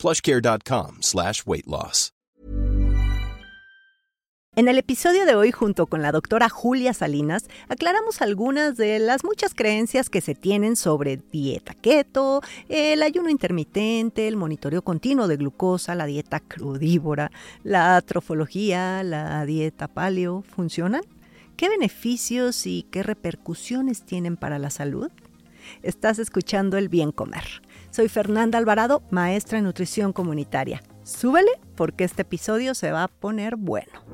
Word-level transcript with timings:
plushcare.com 0.00 1.02
slash 1.02 1.42
weight 1.46 1.66
loss. 1.66 2.12
En 4.56 4.66
el 4.66 4.78
episodio 4.78 5.26
de 5.26 5.36
hoy, 5.36 5.52
junto 5.52 5.86
con 5.86 6.02
la 6.02 6.10
doctora 6.10 6.48
Julia 6.48 6.92
Salinas, 6.92 7.44
aclaramos 7.68 8.20
algunas 8.20 8.76
de 8.76 8.98
las 8.98 9.22
muchas 9.22 9.54
creencias 9.54 10.10
que 10.10 10.20
se 10.20 10.34
tienen 10.34 10.74
sobre 10.74 11.18
dieta 11.18 11.72
keto, 11.72 12.42
el 12.68 13.04
ayuno 13.04 13.30
intermitente, 13.30 14.26
el 14.26 14.36
monitoreo 14.36 14.82
continuo 14.82 15.28
de 15.28 15.36
glucosa, 15.36 15.94
la 15.94 16.04
dieta 16.04 16.40
crudívora, 16.40 17.30
la 17.62 18.00
trofología, 18.02 19.04
la 19.04 19.46
dieta 19.46 19.86
paleo. 19.86 20.42
¿Funcionan? 20.42 21.02
¿Qué 21.56 21.68
beneficios 21.68 22.66
y 22.66 22.82
qué 22.90 23.04
repercusiones 23.04 24.02
tienen 24.02 24.36
para 24.36 24.58
la 24.58 24.70
salud? 24.70 25.12
Estás 25.82 26.18
escuchando 26.18 26.76
El 26.76 26.88
Bien 26.88 27.12
Comer. 27.12 27.62
Soy 27.90 28.08
Fernanda 28.08 28.56
Alvarado, 28.56 29.02
maestra 29.10 29.58
en 29.58 29.64
nutrición 29.64 30.12
comunitaria. 30.12 30.82
Súbele 31.02 31.50
porque 31.74 32.04
este 32.04 32.22
episodio 32.22 32.74
se 32.74 32.92
va 32.92 33.04
a 33.04 33.08
poner 33.08 33.56
bueno. 33.56 34.04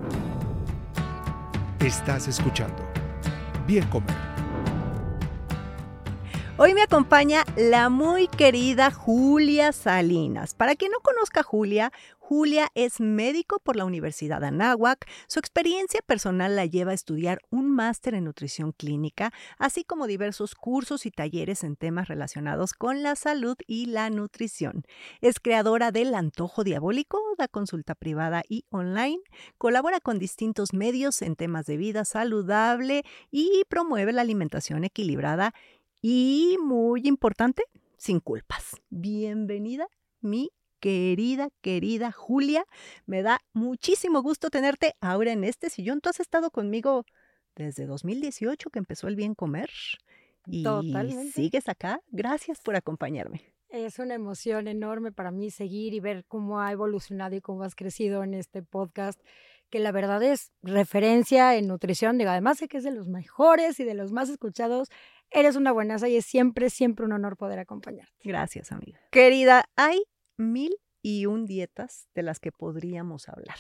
Estás 1.80 2.26
escuchando 2.26 2.82
Bien 3.66 3.86
Comer. 3.88 4.35
Hoy 6.58 6.72
me 6.72 6.80
acompaña 6.80 7.44
la 7.58 7.90
muy 7.90 8.28
querida 8.28 8.90
Julia 8.90 9.72
Salinas. 9.72 10.54
Para 10.54 10.74
quien 10.74 10.90
no 10.90 11.00
conozca 11.00 11.40
a 11.40 11.42
Julia, 11.42 11.92
Julia 12.28 12.70
es 12.74 12.98
médico 12.98 13.60
por 13.60 13.76
la 13.76 13.84
Universidad 13.84 14.40
de 14.40 14.46
Anáhuac. 14.46 15.06
Su 15.28 15.38
experiencia 15.38 16.00
personal 16.00 16.56
la 16.56 16.64
lleva 16.64 16.92
a 16.92 16.94
estudiar 16.94 17.40
un 17.50 17.70
máster 17.70 18.14
en 18.14 18.24
nutrición 18.24 18.72
clínica, 18.72 19.32
así 19.58 19.84
como 19.84 20.06
diversos 20.06 20.54
cursos 20.54 21.04
y 21.04 21.10
talleres 21.10 21.62
en 21.62 21.76
temas 21.76 22.08
relacionados 22.08 22.72
con 22.72 23.02
la 23.02 23.16
salud 23.16 23.56
y 23.66 23.86
la 23.86 24.08
nutrición. 24.08 24.86
Es 25.20 25.38
creadora 25.38 25.92
del 25.92 26.14
Antojo 26.14 26.64
Diabólico, 26.64 27.20
da 27.36 27.48
consulta 27.48 27.94
privada 27.94 28.42
y 28.48 28.64
online, 28.70 29.20
colabora 29.58 30.00
con 30.00 30.18
distintos 30.18 30.72
medios 30.72 31.20
en 31.20 31.36
temas 31.36 31.66
de 31.66 31.76
vida 31.76 32.06
saludable 32.06 33.04
y 33.30 33.62
promueve 33.68 34.14
la 34.14 34.22
alimentación 34.22 34.84
equilibrada 34.84 35.52
muy 36.02 37.02
importante, 37.04 37.64
sin 37.96 38.20
culpas. 38.20 38.76
Bienvenida, 38.90 39.88
mi 40.20 40.50
querida, 40.80 41.48
querida 41.60 42.12
Julia. 42.12 42.64
Me 43.06 43.22
da 43.22 43.40
muchísimo 43.52 44.22
gusto 44.22 44.50
tenerte 44.50 44.94
ahora 45.00 45.32
en 45.32 45.44
este 45.44 45.70
sillón. 45.70 46.00
Tú 46.00 46.10
has 46.10 46.20
estado 46.20 46.50
conmigo 46.50 47.04
desde 47.54 47.86
2018 47.86 48.70
que 48.70 48.78
empezó 48.78 49.08
el 49.08 49.16
bien 49.16 49.34
comer. 49.34 49.70
Y 50.46 50.62
Totalmente. 50.62 51.32
sigues 51.32 51.68
acá. 51.68 52.00
Gracias 52.08 52.60
por 52.60 52.76
acompañarme. 52.76 53.42
Es 53.68 53.98
una 53.98 54.14
emoción 54.14 54.68
enorme 54.68 55.10
para 55.10 55.32
mí 55.32 55.50
seguir 55.50 55.92
y 55.92 56.00
ver 56.00 56.24
cómo 56.28 56.60
ha 56.60 56.70
evolucionado 56.70 57.34
y 57.34 57.40
cómo 57.40 57.64
has 57.64 57.74
crecido 57.74 58.22
en 58.22 58.32
este 58.34 58.62
podcast, 58.62 59.20
que 59.70 59.80
la 59.80 59.90
verdad 59.90 60.22
es 60.22 60.52
referencia 60.62 61.56
en 61.56 61.66
nutrición. 61.66 62.16
Digo, 62.16 62.30
además 62.30 62.58
sé 62.58 62.68
que 62.68 62.78
es 62.78 62.84
de 62.84 62.92
los 62.92 63.08
mejores 63.08 63.80
y 63.80 63.84
de 63.84 63.94
los 63.94 64.12
más 64.12 64.28
escuchados. 64.28 64.88
Eres 65.30 65.56
una 65.56 65.72
buenaza 65.72 66.08
y 66.08 66.16
es 66.16 66.26
siempre, 66.26 66.70
siempre 66.70 67.04
un 67.04 67.12
honor 67.12 67.36
poder 67.36 67.58
acompañarte. 67.58 68.12
Gracias, 68.22 68.72
amiga. 68.72 69.00
Querida, 69.10 69.64
hay 69.76 70.02
mil 70.36 70.76
y 71.02 71.26
un 71.26 71.46
dietas 71.46 72.08
de 72.14 72.22
las 72.22 72.40
que 72.40 72.50
podríamos 72.52 73.28
hablar. 73.28 73.56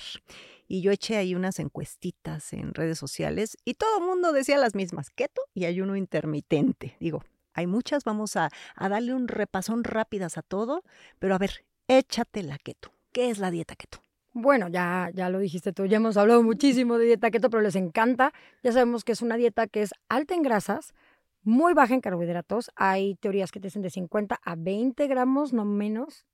Y 0.66 0.82
yo 0.82 0.90
eché 0.90 1.16
ahí 1.16 1.34
unas 1.34 1.60
encuestitas 1.60 2.52
en 2.52 2.74
redes 2.74 2.98
sociales 2.98 3.56
y 3.64 3.74
todo 3.74 3.98
el 3.98 4.04
mundo 4.04 4.32
decía 4.32 4.58
las 4.58 4.74
mismas, 4.74 5.10
keto 5.10 5.42
y 5.54 5.64
ayuno 5.64 5.94
intermitente. 5.94 6.96
Digo, 6.98 7.22
hay 7.54 7.66
muchas, 7.66 8.04
vamos 8.04 8.36
a, 8.36 8.50
a 8.74 8.88
darle 8.88 9.14
un 9.14 9.28
repasón 9.28 9.84
rápidas 9.84 10.38
a 10.38 10.42
todo, 10.42 10.82
pero 11.18 11.34
a 11.34 11.38
ver, 11.38 11.64
échate 11.88 12.42
la 12.42 12.58
keto. 12.58 12.92
¿Qué 13.12 13.30
es 13.30 13.38
la 13.38 13.50
dieta 13.50 13.76
keto? 13.76 14.02
Bueno, 14.32 14.68
ya, 14.68 15.10
ya 15.14 15.30
lo 15.30 15.38
dijiste 15.38 15.72
tú, 15.72 15.86
ya 15.86 15.96
hemos 15.96 16.18
hablado 16.18 16.42
muchísimo 16.42 16.98
de 16.98 17.06
dieta 17.06 17.30
keto, 17.30 17.48
pero 17.48 17.62
les 17.62 17.76
encanta. 17.76 18.34
Ya 18.62 18.72
sabemos 18.72 19.04
que 19.04 19.12
es 19.12 19.22
una 19.22 19.36
dieta 19.36 19.66
que 19.66 19.80
es 19.80 19.94
alta 20.10 20.34
en 20.34 20.42
grasas, 20.42 20.92
muy 21.46 21.74
baja 21.74 21.94
en 21.94 22.00
carbohidratos. 22.00 22.70
Hay 22.74 23.14
teorías 23.14 23.52
que 23.52 23.60
te 23.60 23.68
dicen 23.68 23.82
de 23.82 23.90
50 23.90 24.40
a 24.42 24.56
20 24.56 25.06
gramos, 25.06 25.52
no 25.52 25.64
menos, 25.64 26.26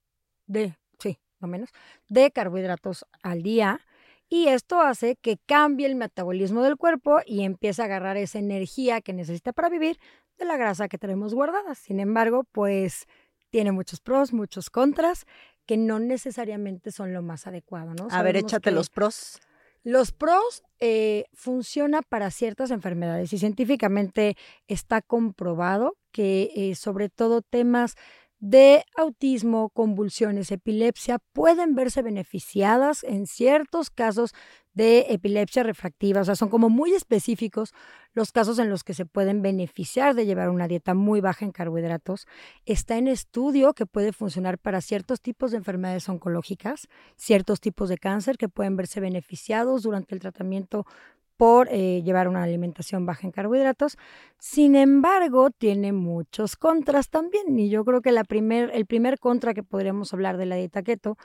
de, 0.46 0.76
sí, 0.98 1.18
no 1.38 1.48
menos, 1.48 1.70
de 2.08 2.30
carbohidratos 2.30 3.04
al 3.22 3.42
día. 3.42 3.80
Y 4.28 4.48
esto 4.48 4.80
hace 4.80 5.16
que 5.16 5.36
cambie 5.36 5.86
el 5.86 5.94
metabolismo 5.94 6.62
del 6.62 6.78
cuerpo 6.78 7.18
y 7.26 7.44
empiece 7.44 7.82
a 7.82 7.84
agarrar 7.84 8.16
esa 8.16 8.38
energía 8.38 9.02
que 9.02 9.12
necesita 9.12 9.52
para 9.52 9.68
vivir 9.68 9.98
de 10.38 10.46
la 10.46 10.56
grasa 10.56 10.88
que 10.88 10.96
tenemos 10.96 11.34
guardada. 11.34 11.74
Sin 11.74 12.00
embargo, 12.00 12.44
pues 12.50 13.06
tiene 13.50 13.70
muchos 13.70 14.00
pros, 14.00 14.32
muchos 14.32 14.70
contras, 14.70 15.26
que 15.66 15.76
no 15.76 15.98
necesariamente 15.98 16.90
son 16.90 17.12
lo 17.12 17.20
más 17.20 17.46
adecuado, 17.46 17.92
¿no? 17.92 18.08
A 18.10 18.22
ver, 18.22 18.36
échate 18.36 18.70
que 18.70 18.74
los 18.74 18.88
pros. 18.88 19.40
Los 19.84 20.12
pros 20.12 20.62
eh, 20.78 21.25
funciona 21.32 22.03
para 22.03 22.31
ciertas 22.31 22.70
enfermedades 22.70 23.32
y 23.32 23.38
científicamente 23.38 24.37
está 24.69 25.03
comprobado 25.03 25.97
que 26.12 26.53
eh, 26.54 26.75
sobre 26.76 27.09
todo 27.09 27.43
temas 27.43 27.97
de 28.42 28.84
autismo, 28.97 29.70
convulsiones, 29.70 30.50
epilepsia 30.50 31.20
pueden 31.32 31.76
verse 31.76 32.03
beneficiadas 32.03 33.04
en 33.04 33.28
ciertos 33.28 33.88
casos 33.88 34.34
de 34.75 35.06
epilepsia 35.10 35.62
refractiva, 35.62 36.22
o 36.22 36.25
sea, 36.25 36.34
son 36.34 36.48
como 36.48 36.69
muy 36.69 36.92
específicos 36.92 37.72
los 38.14 38.32
casos 38.32 38.58
en 38.58 38.69
los 38.69 38.82
que 38.82 38.94
se 38.94 39.06
pueden 39.06 39.42
beneficiar 39.42 40.16
de 40.16 40.26
llevar 40.26 40.50
una 40.50 40.66
dieta 40.66 40.92
muy 40.92 41.20
baja 41.20 41.44
en 41.44 41.52
carbohidratos. 41.52 42.26
Está 42.66 42.97
en 42.97 43.06
estudio 43.06 43.75
que 43.75 43.86
puede 43.86 44.12
funcionar 44.12 44.58
para 44.58 44.81
ciertos 44.81 45.20
tipos 45.20 45.52
de 45.52 45.58
enfermedades 45.58 46.08
oncológicas, 46.08 46.88
ciertos 47.16 47.60
tipos 47.60 47.91
de 47.91 47.98
cáncer 47.98 48.38
que 48.38 48.48
pueden 48.48 48.75
verse 48.75 48.98
beneficiados 48.98 49.84
durante 49.84 50.16
el 50.16 50.20
tratamiento 50.20 50.84
por 51.37 51.69
eh, 51.70 52.03
llevar 52.04 52.28
una 52.28 52.43
alimentación 52.43 53.06
baja 53.06 53.26
en 53.26 53.32
carbohidratos. 53.32 53.97
Sin 54.38 54.76
embargo, 54.76 55.50
tiene 55.50 55.93
muchos 55.93 56.56
contras 56.56 57.09
también. 57.09 57.59
Y 57.59 57.70
yo 57.70 57.84
creo 57.84 58.00
que 58.00 58.12
la 58.12 58.25
primer, 58.25 58.70
el 58.75 58.87
primer 58.87 59.19
contra 59.19 59.54
que 59.54 59.62
podríamos 59.62 60.12
hablar 60.12 60.37
de 60.37 60.47
la 60.47 60.56
dieta 60.56 60.82
keto, 60.82 61.16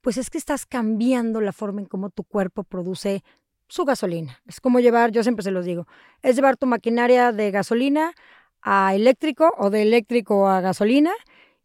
pues 0.00 0.16
es 0.16 0.30
que 0.30 0.38
estás 0.38 0.66
cambiando 0.66 1.40
la 1.40 1.52
forma 1.52 1.80
en 1.80 1.86
cómo 1.86 2.10
tu 2.10 2.24
cuerpo 2.24 2.64
produce 2.64 3.22
su 3.68 3.84
gasolina. 3.84 4.40
Es 4.46 4.60
como 4.60 4.80
llevar, 4.80 5.10
yo 5.10 5.22
siempre 5.22 5.42
se 5.42 5.50
los 5.50 5.64
digo, 5.64 5.86
es 6.22 6.36
llevar 6.36 6.56
tu 6.56 6.66
maquinaria 6.66 7.32
de 7.32 7.50
gasolina 7.50 8.12
a 8.62 8.94
eléctrico 8.94 9.52
o 9.58 9.70
de 9.70 9.82
eléctrico 9.82 10.48
a 10.48 10.60
gasolina 10.60 11.12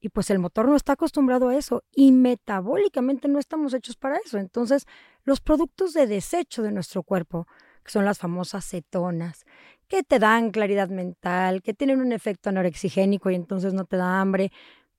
y 0.04 0.10
pues 0.10 0.30
el 0.30 0.40
motor 0.40 0.68
no 0.68 0.76
está 0.76 0.94
acostumbrado 0.94 1.48
a 1.48 1.56
eso 1.56 1.84
y 1.96 2.12
metabólicamente 2.12 3.30
no 3.30 3.40
estamos 3.40 3.74
hechos 3.74 3.96
para 3.96 4.18
eso. 4.18 4.38
Entonces, 4.38 4.86
los 5.24 5.40
productos 5.40 5.94
de 5.94 6.08
desecho 6.08 6.62
de 6.62 6.74
nuestro 6.74 7.04
cuerpo, 7.04 7.48
que 7.84 7.92
son 7.92 8.06
las 8.06 8.20
famosas 8.20 8.66
cetonas, 8.66 9.46
que 9.88 10.04
te 10.04 10.20
dan 10.20 10.52
claridad 10.52 10.90
mental, 10.90 11.62
que 11.62 11.74
tienen 11.74 12.00
un 12.00 12.12
efecto 12.12 12.50
anorexigénico 12.50 13.30
y 13.30 13.36
entonces 13.36 13.74
no 13.74 13.86
te 13.86 13.98
da 13.98 14.22
hambre, 14.22 14.52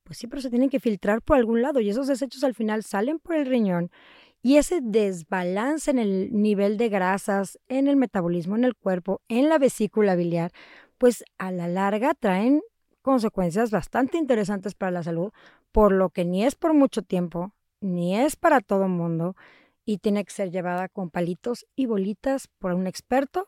pues 0.03 0.19
sí, 0.19 0.27
pero 0.27 0.41
se 0.41 0.49
tienen 0.49 0.69
que 0.69 0.79
filtrar 0.79 1.21
por 1.21 1.37
algún 1.37 1.61
lado 1.61 1.79
y 1.79 1.89
esos 1.89 2.07
desechos 2.07 2.43
al 2.43 2.53
final 2.53 2.83
salen 2.83 3.19
por 3.19 3.35
el 3.35 3.47
riñón 3.47 3.91
y 4.41 4.57
ese 4.57 4.79
desbalance 4.81 5.89
en 5.89 5.97
el 5.97 6.29
nivel 6.31 6.77
de 6.77 6.89
grasas, 6.89 7.59
en 7.67 7.87
el 7.87 7.95
metabolismo, 7.95 8.55
en 8.55 8.63
el 8.63 8.75
cuerpo, 8.75 9.21
en 9.27 9.49
la 9.49 9.57
vesícula 9.57 10.15
biliar, 10.15 10.51
pues 10.99 11.25
a 11.39 11.51
la 11.51 11.67
larga 11.67 12.13
traen 12.13 12.61
consecuencias 13.01 13.71
bastante 13.71 14.19
interesantes 14.19 14.75
para 14.75 14.91
la 14.91 15.01
salud, 15.01 15.31
por 15.71 15.91
lo 15.91 16.11
que 16.11 16.25
ni 16.25 16.45
es 16.45 16.53
por 16.53 16.75
mucho 16.75 17.01
tiempo, 17.01 17.53
ni 17.81 18.17
es 18.17 18.35
para 18.35 18.61
todo 18.61 18.87
mundo 18.87 19.35
y 19.85 19.99
tiene 19.99 20.25
que 20.25 20.33
ser 20.33 20.51
llevada 20.51 20.89
con 20.89 21.09
palitos 21.09 21.65
y 21.75 21.85
bolitas 21.85 22.47
por 22.59 22.73
un 22.73 22.87
experto 22.87 23.45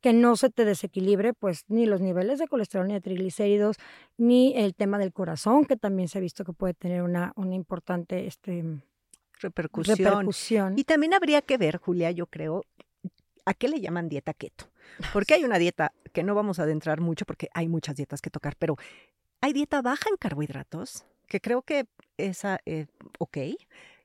que 0.00 0.12
no 0.12 0.36
se 0.36 0.50
te 0.50 0.64
desequilibre 0.64 1.32
pues 1.32 1.64
ni 1.68 1.86
los 1.86 2.00
niveles 2.00 2.38
de 2.38 2.48
colesterol 2.48 2.86
ni 2.86 2.94
de 2.94 3.00
triglicéridos 3.00 3.76
ni 4.16 4.56
el 4.56 4.74
tema 4.74 4.98
del 4.98 5.12
corazón 5.12 5.64
que 5.64 5.76
también 5.76 6.08
se 6.08 6.18
ha 6.18 6.20
visto 6.20 6.44
que 6.44 6.52
puede 6.52 6.74
tener 6.74 7.02
una, 7.02 7.32
una 7.36 7.54
importante 7.54 8.26
este, 8.26 8.64
Repercusión. 9.40 9.98
repercusión. 9.98 10.78
Y 10.78 10.84
también 10.84 11.14
habría 11.14 11.42
que 11.42 11.58
ver, 11.58 11.76
Julia, 11.76 12.10
yo 12.10 12.26
creo, 12.26 12.64
a 13.44 13.54
qué 13.54 13.68
le 13.68 13.80
llaman 13.80 14.08
dieta 14.08 14.32
keto. 14.32 14.70
Porque 15.12 15.34
hay 15.34 15.44
una 15.44 15.58
dieta 15.58 15.92
que 16.12 16.22
no 16.22 16.34
vamos 16.34 16.58
a 16.58 16.62
adentrar 16.62 17.00
mucho 17.00 17.26
porque 17.26 17.48
hay 17.52 17.68
muchas 17.68 17.96
dietas 17.96 18.22
que 18.22 18.30
tocar, 18.30 18.56
pero 18.58 18.76
hay 19.40 19.52
dieta 19.52 19.82
baja 19.82 20.08
en 20.08 20.16
carbohidratos, 20.16 21.04
que 21.28 21.40
creo 21.40 21.62
que 21.62 21.86
esa, 22.16 22.60
eh, 22.64 22.86
ok, 23.18 23.38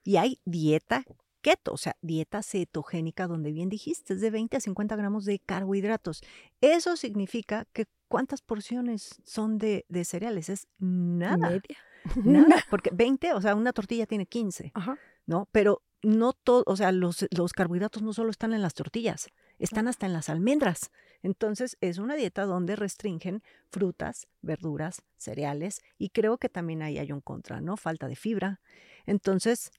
y 0.04 0.18
hay 0.18 0.40
dieta 0.44 1.06
keto, 1.42 1.74
o 1.74 1.78
sea, 1.78 1.98
dieta 2.02 2.44
cetogénica, 2.44 3.28
donde 3.28 3.52
bien 3.52 3.70
dijiste, 3.70 4.14
es 4.14 4.22
de 4.22 4.32
20 4.32 4.58
a 4.58 4.60
50 4.62 4.96
gramos 4.96 5.26
de 5.26 5.40
carbohidratos. 5.40 6.22
Eso 6.62 6.96
significa 6.96 7.66
que 7.74 7.88
¿cuántas 8.08 8.42
porciones 8.42 9.22
son 9.24 9.58
de, 9.58 9.86
de 9.90 10.06
cereales? 10.06 10.50
Es 10.50 10.68
nada. 10.78 11.50
Media. 11.50 11.78
Nada, 12.26 12.64
porque 12.70 12.90
20, 12.92 13.34
o 13.34 13.42
sea, 13.42 13.54
una 13.54 13.74
tortilla 13.74 14.08
tiene 14.08 14.26
15, 14.26 14.72
Ajá. 14.74 14.98
¿no? 15.28 15.48
Pero 15.52 15.84
no 16.02 16.34
todo, 16.34 16.64
o 16.66 16.76
sea, 16.76 16.92
los, 16.92 17.28
los 17.30 17.54
carbohidratos 17.54 18.02
no 18.02 18.12
solo 18.12 18.32
están 18.32 18.54
en 18.54 18.62
las 18.62 18.74
tortillas, 18.74 19.30
están 19.60 19.88
hasta 19.88 20.08
en 20.08 20.14
las 20.14 20.30
almendras. 20.30 20.92
Entonces, 21.22 21.78
es 21.80 22.00
una 22.00 22.16
dieta 22.16 22.46
donde 22.46 22.76
restringen 22.76 23.44
frutas, 23.70 24.28
verduras, 24.42 25.04
cereales 25.18 25.82
y 26.00 26.10
creo 26.10 26.40
que 26.40 26.50
también 26.50 26.82
ahí 26.82 26.98
hay 26.98 27.12
un 27.12 27.22
contra, 27.22 27.62
¿no? 27.62 27.78
Falta 27.78 28.08
de 28.08 28.16
fibra. 28.16 28.62
Entonces, 29.06 29.72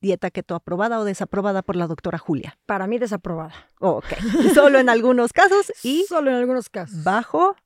dieta 0.00 0.30
keto 0.30 0.54
aprobada 0.54 0.98
o 0.98 1.04
desaprobada 1.04 1.62
por 1.62 1.76
la 1.76 1.86
doctora 1.86 2.18
Julia. 2.18 2.58
Para 2.66 2.86
mí 2.86 2.98
desaprobada. 2.98 3.52
Ok, 3.78 4.06
solo 4.54 4.78
en 4.78 4.88
algunos 4.88 5.32
casos 5.32 5.72
y 5.84 6.04
Solo 6.08 6.30
en 6.30 6.36
algunos 6.36 6.68
casos. 6.68 7.04
bajo 7.04 7.56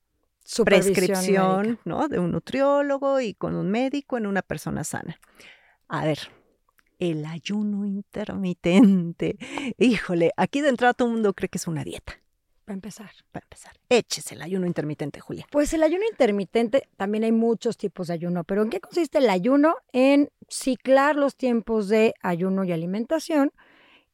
prescripción, 0.65 1.63
médica. 1.63 1.81
¿no? 1.85 2.09
De 2.09 2.19
un 2.19 2.33
nutriólogo 2.33 3.21
y 3.21 3.35
con 3.35 3.55
un 3.55 3.71
médico 3.71 4.19
en 4.19 4.27
una 4.27 4.43
persona 4.43 4.85
sana. 4.85 5.19
A 5.89 6.05
ver, 6.05 6.19
el 6.99 7.25
ayuno 7.25 7.87
intermitente. 7.87 9.37
Híjole, 9.79 10.33
aquí 10.37 10.61
de 10.61 10.69
entrada 10.69 10.95
todo 10.95 11.09
el 11.09 11.15
mundo 11.15 11.33
cree 11.35 11.49
que 11.49 11.59
es 11.59 11.67
una 11.67 11.85
dieta. 11.85 12.15
Para 12.64 12.75
empezar. 12.75 13.11
Para 13.31 13.44
empezar, 13.44 13.72
échese 13.88 14.34
el 14.34 14.43
ayuno 14.43 14.66
intermitente, 14.66 15.20
Julia. 15.20 15.46
Pues 15.50 15.75
el 15.75 15.82
ayuno 15.82 16.05
intermitente, 16.11 16.88
también 16.96 17.25
hay 17.25 17.32
muchos 17.32 17.76
tipos 17.76 18.08
de 18.08 18.14
ayuno, 18.14 18.44
pero 18.44 18.62
¿en 18.62 18.70
qué 18.70 18.81
consiste 18.81 19.19
el 19.19 19.28
ayuno? 19.28 19.76
En 19.93 20.31
ciclar 20.49 21.16
los 21.16 21.37
tiempos 21.37 21.88
de 21.88 22.14
ayuno 22.22 22.64
y 22.64 22.72
alimentación 22.72 23.52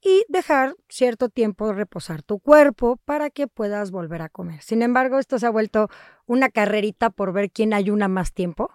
y 0.02 0.24
dejar 0.28 0.74
cierto 0.88 1.28
tiempo 1.28 1.72
reposar 1.72 2.22
tu 2.22 2.38
cuerpo 2.40 2.96
para 3.04 3.30
que 3.30 3.46
puedas 3.46 3.90
volver 3.90 4.22
a 4.22 4.28
comer. 4.28 4.62
Sin 4.62 4.82
embargo, 4.82 5.18
esto 5.18 5.38
se 5.38 5.46
ha 5.46 5.50
vuelto 5.50 5.88
una 6.26 6.48
carrerita 6.48 7.10
por 7.10 7.32
ver 7.32 7.50
quién 7.50 7.74
ayuna 7.74 8.08
más 8.08 8.32
tiempo. 8.32 8.72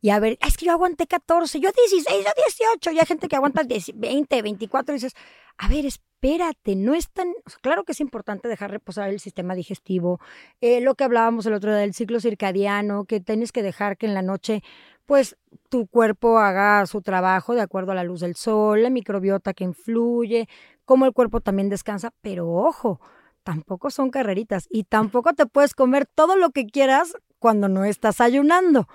Y 0.00 0.10
a 0.10 0.20
ver, 0.20 0.38
es 0.46 0.56
que 0.56 0.66
yo 0.66 0.72
aguanté 0.72 1.06
14, 1.06 1.58
yo 1.58 1.70
16, 1.72 2.24
yo 2.24 2.30
18, 2.36 2.90
y 2.92 2.98
hay 2.98 3.06
gente 3.06 3.28
que 3.28 3.36
aguanta 3.36 3.64
10, 3.64 3.92
20, 3.94 4.42
24, 4.42 4.94
y 4.94 4.98
dices, 4.98 5.14
a 5.56 5.68
ver, 5.68 5.86
espérate, 6.16 6.76
no 6.76 6.94
es 6.94 7.10
tan... 7.10 7.28
claro 7.60 7.84
que 7.84 7.92
es 7.92 8.00
importante 8.00 8.48
dejar 8.48 8.70
reposar 8.70 9.10
el 9.10 9.20
sistema 9.20 9.54
digestivo, 9.54 10.20
eh, 10.60 10.80
lo 10.80 10.94
que 10.94 11.04
hablábamos 11.04 11.46
el 11.46 11.54
otro 11.54 11.70
día 11.70 11.80
del 11.80 11.94
ciclo 11.94 12.20
circadiano, 12.20 13.04
que 13.04 13.20
tienes 13.20 13.52
que 13.52 13.62
dejar 13.62 13.96
que 13.96 14.06
en 14.06 14.14
la 14.14 14.22
noche, 14.22 14.62
pues, 15.04 15.36
tu 15.68 15.86
cuerpo 15.86 16.38
haga 16.38 16.84
su 16.86 17.02
trabajo 17.02 17.54
de 17.54 17.60
acuerdo 17.60 17.92
a 17.92 17.94
la 17.94 18.04
luz 18.04 18.20
del 18.20 18.34
sol, 18.34 18.82
la 18.82 18.90
microbiota 18.90 19.54
que 19.54 19.64
influye, 19.64 20.48
cómo 20.84 21.06
el 21.06 21.12
cuerpo 21.12 21.40
también 21.40 21.68
descansa, 21.68 22.12
pero 22.22 22.50
ojo, 22.50 23.00
tampoco 23.42 23.90
son 23.90 24.10
carreritas 24.10 24.66
y 24.70 24.84
tampoco 24.84 25.34
te 25.34 25.46
puedes 25.46 25.74
comer 25.74 26.06
todo 26.06 26.36
lo 26.36 26.50
que 26.50 26.66
quieras 26.66 27.16
cuando 27.38 27.68
no 27.68 27.84
estás 27.84 28.20
ayunando. 28.20 28.88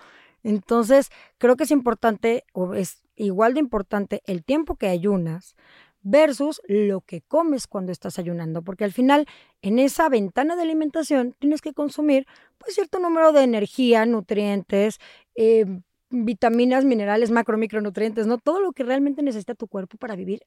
Entonces, 0.44 1.10
creo 1.38 1.56
que 1.56 1.66
es 1.66 1.72
importante, 1.72 2.46
o 2.54 2.74
es 2.74 3.04
igual 3.16 3.54
de 3.54 3.60
importante, 3.60 4.22
el 4.26 4.44
tiempo 4.44 4.76
que 4.76 4.88
ayunas 4.88 5.56
versus 6.04 6.62
lo 6.68 7.02
que 7.02 7.22
comes 7.22 7.68
cuando 7.68 7.92
estás 7.92 8.20
ayunando, 8.20 8.64
porque 8.64 8.84
al 8.84 8.92
final, 8.92 9.28
en 9.62 9.80
esa 9.80 10.10
ventana 10.10 10.56
de 10.56 10.64
alimentación, 10.64 11.36
tienes 11.40 11.62
que 11.62 11.74
consumir 11.74 12.26
pues 12.58 12.76
cierto 12.76 13.00
número 13.00 13.32
de 13.32 13.44
energía, 13.44 14.06
nutrientes, 14.06 15.00
eh, 15.36 15.66
vitaminas, 16.10 16.86
minerales, 16.86 17.32
macro, 17.32 17.58
micronutrientes, 17.58 18.28
¿no? 18.28 18.38
Todo 18.38 18.60
lo 18.62 18.72
que 18.74 18.84
realmente 18.84 19.24
necesita 19.24 19.56
tu 19.56 19.68
cuerpo 19.68 19.98
para 19.98 20.16
vivir 20.16 20.42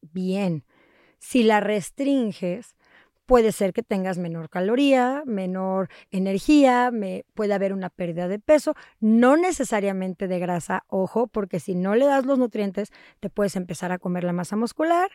bien. 0.00 0.64
Si 1.18 1.42
la 1.42 1.60
restringes, 1.60 2.76
puede 3.28 3.52
ser 3.52 3.74
que 3.74 3.82
tengas 3.82 4.16
menor 4.16 4.48
caloría, 4.48 5.22
menor 5.26 5.90
energía, 6.10 6.90
puede 7.34 7.52
haber 7.52 7.74
una 7.74 7.90
pérdida 7.90 8.26
de 8.26 8.38
peso, 8.38 8.74
no 9.00 9.36
necesariamente 9.36 10.28
de 10.28 10.38
grasa, 10.38 10.84
ojo, 10.88 11.26
porque 11.26 11.60
si 11.60 11.74
no 11.74 11.94
le 11.94 12.06
das 12.06 12.24
los 12.24 12.38
nutrientes, 12.38 12.90
te 13.20 13.28
puedes 13.28 13.54
empezar 13.54 13.92
a 13.92 13.98
comer 13.98 14.24
la 14.24 14.32
masa 14.32 14.56
muscular, 14.56 15.10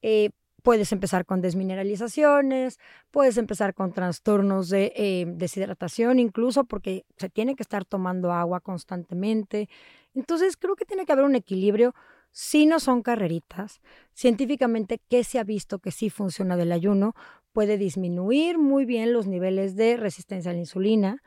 eh, 0.00 0.30
puedes 0.62 0.92
empezar 0.92 1.26
con 1.26 1.40
desmineralizaciones, 1.40 2.78
puedes 3.10 3.36
empezar 3.36 3.74
con 3.74 3.92
trastornos 3.92 4.68
de 4.68 4.92
eh, 4.94 5.24
deshidratación 5.26 6.20
incluso, 6.20 6.66
porque 6.66 7.04
se 7.16 7.28
tiene 7.30 7.56
que 7.56 7.64
estar 7.64 7.84
tomando 7.84 8.30
agua 8.32 8.60
constantemente. 8.60 9.68
Entonces, 10.14 10.56
creo 10.56 10.76
que 10.76 10.84
tiene 10.84 11.04
que 11.04 11.10
haber 11.10 11.24
un 11.24 11.34
equilibrio 11.34 11.96
si 12.30 12.66
no 12.66 12.80
son 12.80 13.02
carreritas. 13.02 13.80
Científicamente, 14.12 15.00
¿qué 15.08 15.24
se 15.24 15.38
ha 15.38 15.44
visto 15.44 15.78
que 15.78 15.90
sí 15.90 16.10
funciona 16.10 16.56
del 16.56 16.70
ayuno? 16.70 17.14
Puede 17.56 17.78
disminuir 17.78 18.58
muy 18.58 18.84
bien 18.84 19.14
los 19.14 19.26
niveles 19.26 19.76
de 19.76 19.96
resistencia 19.96 20.50
a 20.50 20.54
la 20.54 20.60
insulina, 20.60 21.22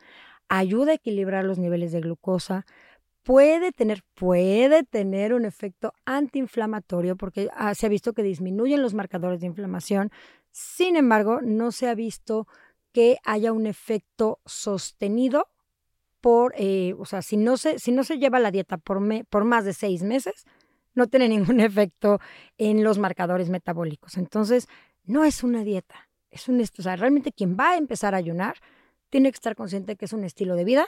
ayuda 0.47 0.91
a 0.91 0.95
equilibrar 0.95 1.43
los 1.43 1.57
niveles 1.57 1.91
de 1.91 2.01
glucosa, 2.01 2.67
puede 3.23 3.71
tener, 3.71 4.03
puede 4.13 4.83
tener 4.83 5.33
un 5.33 5.45
efecto 5.45 5.93
antiinflamatorio 6.05 7.15
porque 7.17 7.49
ah, 7.55 7.73
se 7.73 7.87
ha 7.87 7.89
visto 7.89 8.13
que 8.13 8.21
disminuyen 8.21 8.83
los 8.83 8.93
marcadores 8.93 9.39
de 9.39 9.47
inflamación. 9.47 10.11
Sin 10.51 10.97
embargo, 10.97 11.41
no 11.41 11.71
se 11.71 11.87
ha 11.89 11.95
visto 11.95 12.47
que 12.91 13.17
haya 13.23 13.51
un 13.51 13.65
efecto 13.65 14.39
sostenido 14.45 15.47
por, 16.21 16.53
eh, 16.57 16.95
o 16.99 17.05
sea, 17.05 17.21
si 17.21 17.37
no 17.37 17.57
se, 17.57 17.79
si 17.79 17.91
no 17.91 18.03
se 18.03 18.17
lleva 18.19 18.39
la 18.39 18.51
dieta 18.51 18.77
por, 18.77 18.99
me- 18.99 19.23
por 19.25 19.45
más 19.45 19.65
de 19.65 19.73
seis 19.73 20.03
meses, 20.03 20.45
no 20.93 21.07
tiene 21.07 21.29
ningún 21.29 21.59
efecto 21.59 22.19
en 22.57 22.83
los 22.83 22.99
marcadores 22.99 23.49
metabólicos. 23.49 24.17
Entonces, 24.17 24.67
no 25.05 25.23
es 25.25 25.43
una 25.43 25.63
dieta, 25.63 26.08
es 26.31 26.47
un, 26.47 26.61
o 26.61 26.81
sea, 26.81 26.95
realmente 26.95 27.31
quien 27.31 27.57
va 27.57 27.71
a 27.71 27.77
empezar 27.77 28.13
a 28.13 28.17
ayunar 28.17 28.57
tiene 29.09 29.31
que 29.31 29.35
estar 29.35 29.55
consciente 29.55 29.95
que 29.95 30.05
es 30.05 30.13
un 30.13 30.23
estilo 30.23 30.55
de 30.55 30.63
vida 30.63 30.85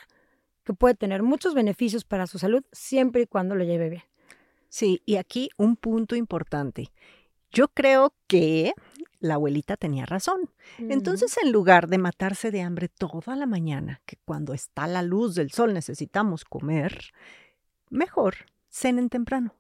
que 0.64 0.74
puede 0.74 0.94
tener 0.94 1.24
muchos 1.24 1.54
beneficios 1.54 2.06
para 2.06 2.28
su 2.28 2.38
salud 2.38 2.64
siempre 2.72 3.24
y 3.24 3.28
cuando 3.28 3.56
lo 3.56 3.64
lleve 3.64 3.90
bien. 3.90 4.04
Sí, 4.70 5.02
y 5.06 5.16
aquí 5.16 5.50
un 5.58 5.76
punto 5.76 6.16
importante. 6.16 6.92
Yo 7.52 7.68
creo 7.68 8.14
que 8.28 8.74
la 9.20 9.36
abuelita 9.36 9.76
tenía 9.76 10.06
razón. 10.06 10.50
Entonces, 10.78 11.38
en 11.44 11.52
lugar 11.52 11.88
de 11.88 11.98
matarse 11.98 12.52
de 12.52 12.62
hambre 12.62 12.88
toda 12.88 13.36
la 13.36 13.46
mañana, 13.46 14.02
que 14.06 14.18
cuando 14.24 14.54
está 14.54 14.88
la 14.88 15.02
luz 15.02 15.36
del 15.36 15.52
sol 15.52 15.74
necesitamos 15.74 16.46
comer, 16.46 17.12
mejor 17.90 18.36
cenen 18.70 19.10
temprano. 19.10 19.54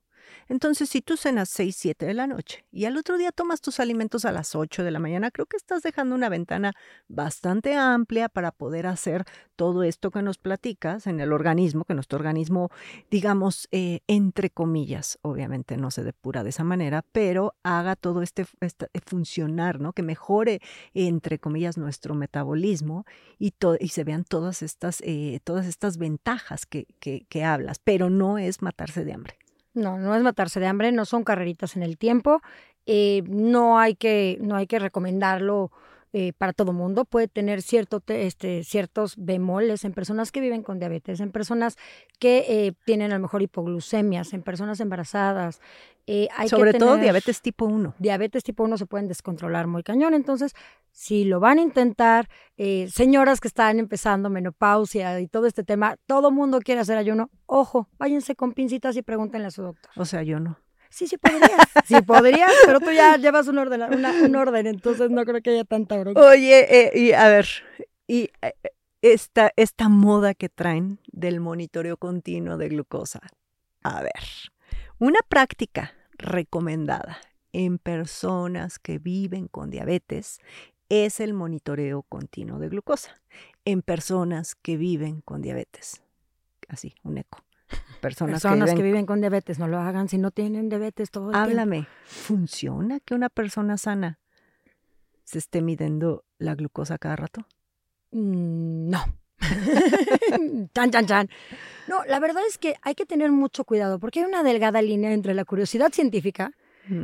Entonces, 0.47 0.89
si 0.89 1.01
tú 1.01 1.17
cenas 1.17 1.49
6, 1.49 1.75
7 1.75 2.05
de 2.05 2.13
la 2.13 2.27
noche 2.27 2.65
y 2.71 2.85
al 2.85 2.97
otro 2.97 3.17
día 3.17 3.31
tomas 3.31 3.61
tus 3.61 3.79
alimentos 3.79 4.25
a 4.25 4.31
las 4.31 4.55
8 4.55 4.83
de 4.83 4.91
la 4.91 4.99
mañana, 4.99 5.31
creo 5.31 5.45
que 5.45 5.57
estás 5.57 5.83
dejando 5.83 6.15
una 6.15 6.29
ventana 6.29 6.73
bastante 7.07 7.75
amplia 7.75 8.29
para 8.29 8.51
poder 8.51 8.87
hacer 8.87 9.25
todo 9.55 9.83
esto 9.83 10.11
que 10.11 10.21
nos 10.21 10.37
platicas 10.37 11.07
en 11.07 11.19
el 11.19 11.33
organismo, 11.33 11.85
que 11.85 11.93
nuestro 11.93 12.17
organismo, 12.17 12.69
digamos, 13.09 13.67
eh, 13.71 13.99
entre 14.07 14.49
comillas, 14.49 15.19
obviamente 15.21 15.77
no 15.77 15.91
se 15.91 16.03
depura 16.03 16.43
de 16.43 16.49
esa 16.49 16.63
manera, 16.63 17.05
pero 17.11 17.53
haga 17.63 17.95
todo 17.95 18.21
este, 18.21 18.45
este 18.59 18.87
funcionar, 19.05 19.79
¿no? 19.79 19.93
Que 19.93 20.03
mejore, 20.03 20.61
entre 20.93 21.39
comillas, 21.39 21.77
nuestro 21.77 22.15
metabolismo 22.15 23.05
y, 23.37 23.53
y 23.79 23.87
se 23.89 24.03
vean 24.03 24.23
todas 24.23 24.61
estas, 24.61 25.01
eh, 25.01 25.39
todas 25.43 25.67
estas 25.67 25.97
ventajas 25.97 26.65
que, 26.65 26.87
que, 26.99 27.25
que 27.29 27.43
hablas, 27.43 27.79
pero 27.79 28.09
no 28.09 28.37
es 28.37 28.61
matarse 28.61 29.05
de 29.05 29.13
hambre. 29.13 29.37
No, 29.73 29.97
no 29.97 30.15
es 30.15 30.21
matarse 30.23 30.59
de 30.59 30.67
hambre, 30.67 30.91
no 30.91 31.05
son 31.05 31.23
carreritas 31.23 31.75
en 31.75 31.83
el 31.83 31.97
tiempo. 31.97 32.41
eh, 32.87 33.21
no, 33.27 33.77
hay 33.79 33.93
que, 33.95 34.37
no 34.41 34.55
hay 34.55 34.65
que 34.67 34.79
recomendarlo 34.79 35.71
eh, 36.13 36.33
para 36.37 36.51
todo 36.51 36.73
mundo. 36.73 37.05
Puede 37.05 37.27
tener 37.27 37.61
cierto, 37.61 37.99
te- 38.01 38.25
este, 38.25 38.63
ciertos 38.63 39.13
bemoles 39.17 39.85
en 39.85 39.93
personas 39.93 40.31
que 40.31 40.41
viven 40.41 40.63
con 40.63 40.79
diabetes, 40.79 41.19
en 41.21 41.31
personas 41.31 41.77
que 42.19 42.39
eh, 42.49 42.73
tienen 42.85 43.11
a 43.11 43.15
lo 43.15 43.21
mejor 43.21 43.41
hipoglucemias, 43.43 44.33
en 44.33 44.41
personas 44.41 44.79
embarazadas. 44.81 45.61
eh, 46.07 46.27
hay 46.35 46.45
que 46.45 46.55
Sobre 46.55 46.73
todo 46.73 46.97
diabetes 46.97 47.41
tipo 47.41 47.65
1. 47.65 47.93
diabetes 47.99 48.43
tipo 48.43 48.63
1 48.63 48.77
se 48.77 48.87
pueden 48.87 49.07
descontrolar 49.07 49.67
muy 49.67 49.83
cañón. 49.83 50.13
Entonces, 50.15 50.53
si 50.91 51.23
lo 51.23 51.39
van 51.39 51.57
a 51.57 51.61
intentar, 51.61 52.27
eh, 52.57 52.87
señoras 52.91 53.39
que 53.39 53.47
están 53.47 53.79
empezando 53.79 54.29
menopausia 54.29 55.19
y 55.19 55.27
todo 55.27 55.47
este 55.47 55.63
tema, 55.63 55.95
todo 56.05 56.31
mundo 56.31 56.59
quiere 56.59 56.81
hacer 56.81 56.97
ayuno, 56.97 57.29
ojo, 57.45 57.87
váyanse 57.97 58.35
con 58.35 58.53
pincitas 58.53 58.95
y 58.97 59.01
pregúntenle 59.01 59.47
a 59.47 59.51
su 59.51 59.61
doctor. 59.63 59.91
O 59.95 60.05
sea, 60.05 60.23
yo 60.23 60.39
no. 60.39 60.59
Sí, 60.89 61.07
sí 61.07 61.17
podrías, 61.17 61.51
sí 61.85 62.01
podrías, 62.01 62.51
pero 62.65 62.79
tú 62.81 62.91
ya 62.91 63.15
llevas 63.17 63.47
un 63.47 63.57
orden, 63.57 63.81
una- 63.83 64.11
un 64.23 64.35
orden, 64.35 64.67
entonces 64.67 65.09
no 65.09 65.23
creo 65.23 65.41
que 65.41 65.51
haya 65.51 65.63
tanta 65.63 65.97
bronca. 65.97 66.19
Oye, 66.21 66.67
eh, 66.69 66.91
y 66.99 67.13
a 67.13 67.29
ver, 67.29 67.47
y 68.07 68.29
eh, 68.41 68.53
esta, 69.01 69.51
esta 69.55 69.87
moda 69.87 70.33
que 70.33 70.49
traen 70.49 70.99
del 71.11 71.39
monitoreo 71.39 71.95
continuo 71.95 72.57
de 72.57 72.67
glucosa. 72.69 73.21
A 73.83 74.01
ver, 74.03 74.11
una 74.99 75.19
práctica 75.27 75.93
recomendada 76.17 77.17
en 77.53 77.77
personas 77.79 78.77
que 78.79 78.99
viven 78.99 79.47
con 79.47 79.69
diabetes 79.71 80.39
es 80.91 81.19
el 81.19 81.33
monitoreo 81.33 82.03
continuo 82.03 82.59
de 82.59 82.67
glucosa. 82.69 83.21
En 83.65 83.81
personas 83.81 84.55
que 84.55 84.75
viven 84.77 85.21
con 85.21 85.41
diabetes. 85.41 86.01
Así, 86.67 86.93
un 87.03 87.17
eco. 87.17 87.43
personas, 88.01 88.41
Personas 88.41 88.71
que, 88.71 88.75
que 88.77 88.83
viven- 88.83 89.05
con 89.05 89.21
diabetes, 89.21 89.57
no 89.59 89.67
lo 89.67 89.79
hagan 89.79 90.09
si 90.09 90.17
no 90.17 90.31
tienen 90.31 90.67
diabetes 90.69 91.09
todo 91.11 91.27
el 91.27 91.31
tiempo. 91.33 91.49
Háblame, 91.49 91.87
¿funciona 92.05 92.99
que 92.99 93.13
una 93.13 93.29
persona 93.29 93.77
sana 93.77 94.19
se 95.23 95.37
esté 95.39 95.61
midiendo 95.61 96.25
la 96.37 96.55
glucosa 96.55 96.97
cada 96.97 97.15
rato? 97.15 97.45
Mm, 98.11 98.89
No. 98.89 98.99
chan, 100.73 100.91
chan, 100.91 101.05
chan. 101.05 101.29
No, 101.87 102.03
la 102.05 102.19
verdad 102.19 102.43
es 102.47 102.57
que 102.57 102.75
hay 102.81 102.95
que 102.95 103.05
tener 103.05 103.31
mucho 103.31 103.63
cuidado 103.63 103.99
porque 103.99 104.19
hay 104.19 104.25
una 104.25 104.43
delgada 104.43 104.81
línea 104.81 105.13
entre 105.13 105.33
la 105.33 105.45
curiosidad 105.45 105.91
científica, 105.91 106.51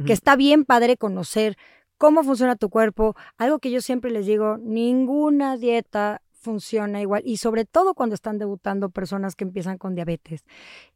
que 0.06 0.12
está 0.12 0.36
bien 0.36 0.65
padre 0.65 0.98
conocer 0.98 1.56
cómo 1.98 2.24
funciona 2.24 2.56
tu 2.56 2.70
cuerpo, 2.70 3.16
algo 3.38 3.60
que 3.60 3.72
yo 3.72 3.82
siempre 3.82 4.12
les 4.12 4.25
digo, 4.25 4.58
ninguna 4.58 5.58
dieta 5.58 6.22
funciona 6.32 7.01
igual 7.01 7.24
y 7.25 7.38
sobre 7.38 7.66
todo 7.66 7.94
cuando 7.94 8.16
están 8.16 8.38
debutando 8.38 8.89
personas 8.89 9.36
que 9.36 9.44
empiezan 9.44 9.77
con 9.77 9.96
diabetes. 9.96 10.46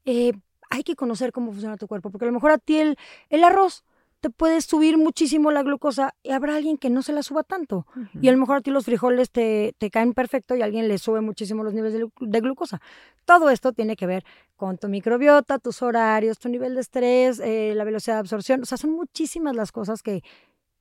Eh, 0.05 0.33
hay 0.69 0.83
que 0.83 0.95
conocer 0.95 1.31
cómo 1.31 1.51
funciona 1.51 1.75
tu 1.77 1.87
cuerpo 1.87 2.11
porque 2.11 2.25
a 2.25 2.27
lo 2.27 2.33
mejor 2.33 2.51
a 2.51 2.57
ti 2.57 2.77
el, 2.77 2.97
el 3.29 3.43
arroz 3.43 3.83
te 4.21 4.29
puede 4.29 4.61
subir 4.61 4.99
muchísimo 4.99 5.49
la 5.49 5.63
glucosa 5.63 6.13
y 6.21 6.29
habrá 6.29 6.55
alguien 6.55 6.77
que 6.77 6.91
no 6.91 7.01
se 7.01 7.11
la 7.11 7.23
suba 7.23 7.41
tanto. 7.41 7.87
Y 8.21 8.29
a 8.29 8.31
lo 8.31 8.37
mejor 8.37 8.57
a 8.57 8.61
ti 8.61 8.69
los 8.69 8.85
frijoles 8.85 9.31
te, 9.31 9.73
te 9.79 9.89
caen 9.89 10.13
perfecto 10.13 10.55
y 10.55 10.61
a 10.61 10.65
alguien 10.65 10.87
le 10.87 10.99
sube 10.99 11.21
muchísimo 11.21 11.63
los 11.63 11.73
niveles 11.73 12.07
de 12.19 12.39
glucosa. 12.39 12.81
Todo 13.25 13.49
esto 13.49 13.73
tiene 13.73 13.95
que 13.95 14.05
ver 14.05 14.23
con 14.57 14.77
tu 14.77 14.89
microbiota, 14.89 15.57
tus 15.57 15.81
horarios, 15.81 16.37
tu 16.37 16.49
nivel 16.49 16.75
de 16.75 16.81
estrés, 16.81 17.39
eh, 17.39 17.73
la 17.75 17.83
velocidad 17.83 18.17
de 18.17 18.19
absorción. 18.19 18.61
O 18.61 18.65
sea, 18.65 18.77
son 18.77 18.91
muchísimas 18.91 19.55
las 19.55 19.71
cosas 19.71 20.03
que, 20.03 20.21